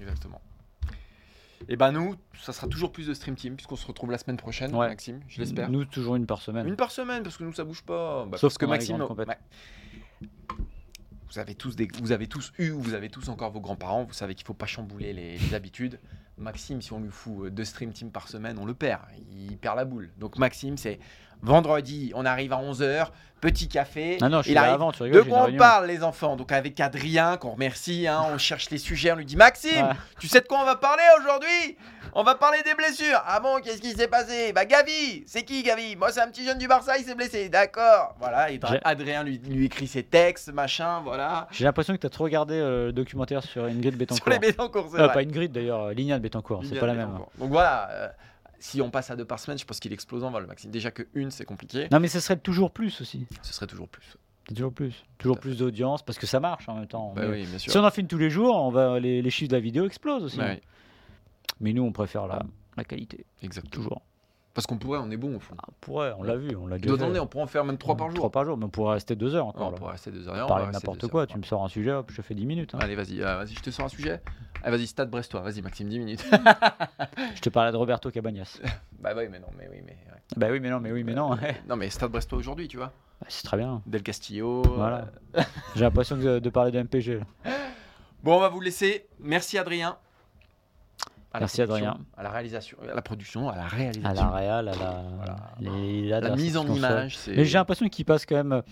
[0.00, 0.40] Exactement.
[1.68, 4.36] Et ben nous, ça sera toujours plus de Stream Team puisqu'on se retrouve la semaine
[4.36, 4.88] prochaine, Ouais.
[4.88, 5.70] Maxime, je l'espère.
[5.70, 6.66] Nous, toujours une par semaine.
[6.68, 8.26] Une par semaine parce que nous ça bouge pas.
[8.26, 8.98] Bah, Sauf parce que Maxime.
[11.34, 14.04] Vous avez tous des, vous avez tous eu, vous avez tous encore vos grands-parents.
[14.04, 15.98] Vous savez qu'il faut pas chambouler les, les habitudes.
[16.38, 19.02] Maxime, si on lui fout euh, deux Stream Team par semaine, on le perd.
[19.32, 20.10] Il perd la boule.
[20.16, 21.00] Donc Maxime, c'est
[21.44, 23.08] vendredi, on arrive à 11h,
[23.40, 24.18] petit café.
[24.22, 26.02] Ah non, je suis il là avant, tu De rigoles, une quoi on parle, les
[26.02, 26.36] enfants?
[26.36, 29.92] Donc avec Adrien, qu'on remercie, hein, on cherche les sujets, on lui dit Maxime, Ouais.
[30.18, 31.76] tu sais de quoi on va parler aujourd'hui?
[32.16, 33.20] On va parler des blessures.
[33.26, 34.52] Ah bon, qu'est-ce qui s'est passé?
[34.52, 35.96] Bah Gavi, c'est qui Gavi?
[35.96, 37.48] Moi c'est un petit jeune du Barça, il s'est blessé.
[37.48, 38.14] D'accord.
[38.20, 41.48] Voilà, et Adrien lui, lui écrit ses textes, machin, voilà.
[41.50, 44.22] J'ai l'impression que tu as trop regardé euh, le documentaire sur Ingrid Betancourt.
[44.24, 45.12] Sur les Bétancourt, c'est vrai.
[45.12, 47.18] pas Ingrid d'ailleurs, euh, Lignane Betancourt, c'est pas la même.
[47.38, 48.08] Donc voilà, euh,
[48.64, 50.70] si on passe à deux par semaine, je pense qu'il explose en vol, Maxime.
[50.70, 51.86] Déjà que une, c'est compliqué.
[51.92, 53.26] Non, mais ce serait toujours plus aussi.
[53.42, 54.16] Ce serait toujours plus.
[54.48, 55.04] Toujours plus.
[55.18, 57.12] Toujours plus d'audience parce que ça marche en même temps.
[57.14, 57.70] Bah Mais oui, bien sûr.
[57.70, 59.84] si on en filme tous les jours, on va, les, les chiffres de la vidéo
[59.84, 60.38] explosent aussi.
[60.38, 60.60] Bah oui,
[61.60, 62.42] Mais nous, on préfère la,
[62.78, 63.70] la qualité, exactement.
[63.70, 64.02] toujours.
[64.54, 65.56] Parce qu'on pourrait, on est bon au fond.
[65.58, 67.18] Ah, on pourrait, on l'a vu, on l'a déjà fait.
[67.18, 68.14] on pourrait en faire même 3 par jour.
[68.16, 69.72] Trois par jour, mais on pourrait rester deux heures Ouais, encore.
[69.72, 70.44] on pourrait rester 2 heures.
[70.44, 71.26] on Parler n'importe quoi, heures.
[71.26, 72.74] tu me sors un sujet, hop, je fais 10 minutes.
[72.74, 72.78] hein.
[72.80, 74.22] Allez, vas-y, euh, vas-y, je te sors un sujet.
[74.62, 75.40] Allez, vas-y, Stade Brestois.
[75.40, 76.24] Vas-y, Maxime, 10 minutes.
[77.34, 78.60] Je te parlais de Roberto Cabanas.
[79.00, 79.92] bah oui, mais non, mais oui, mais.
[79.92, 80.20] ouais.
[80.36, 81.32] bah oui, mais non, mais oui, mais non.
[81.32, 81.56] ouais.
[81.68, 82.92] Non, mais Stade Brestois aujourd'hui, tu vois.
[83.20, 83.82] Bah, C'est très bien.
[83.86, 84.62] Del Castillo.
[84.62, 85.08] Voilà.
[85.36, 85.42] euh,
[85.74, 87.18] J'ai l'impression de, de parler de MPG.
[87.18, 87.24] là.
[88.22, 89.06] Bon, on va vous laisser.
[89.20, 89.98] Merci, Adrien.
[91.34, 91.98] À Merci, Adrien.
[92.16, 94.24] À la réalisation, à la production, à la À réalisation.
[94.24, 95.02] la réal, à la,
[95.60, 97.16] les- la la mise en image.
[97.18, 98.52] c'est- Mais j'ai l'impression qu'il passe quand même.
[98.52, 98.62] euh,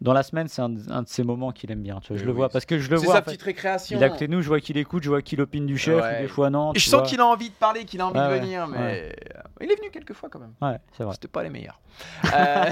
[0.00, 1.98] Dans la semaine, c'est un, un de ces moments qu'il aime bien.
[1.98, 3.14] Tu vois, Mais je le oui, vois parce que je le C'est vois.
[3.14, 3.30] sa en fait.
[3.32, 3.98] petite récréation.
[3.98, 6.18] Il est à nous, je vois qu'il écoute, je vois qu'il opine du chef, Ouais.
[6.18, 6.72] ou des fois non.
[6.72, 8.78] Et je sens qu'il a envie de parler, qu'il a envie Ouais, de venir, mais
[8.78, 9.16] ouais.
[9.34, 10.52] euh, il est venu quelques fois quand même.
[10.62, 11.14] Ouais, c'est vrai.
[11.14, 11.80] C'était pas les meilleurs.
[12.32, 12.66] Euh,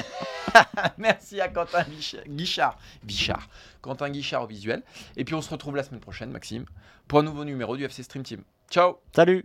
[0.98, 1.84] Merci à Quentin
[2.28, 3.48] Guichard, Guichard.
[3.82, 4.84] Quentin Guichard au visuel.
[5.16, 6.64] Et puis on se retrouve la semaine prochaine, Maxime,
[7.08, 8.42] pour un nouveau numéro du FC Stream Team.
[8.70, 9.00] Ciao.
[9.14, 9.44] Salut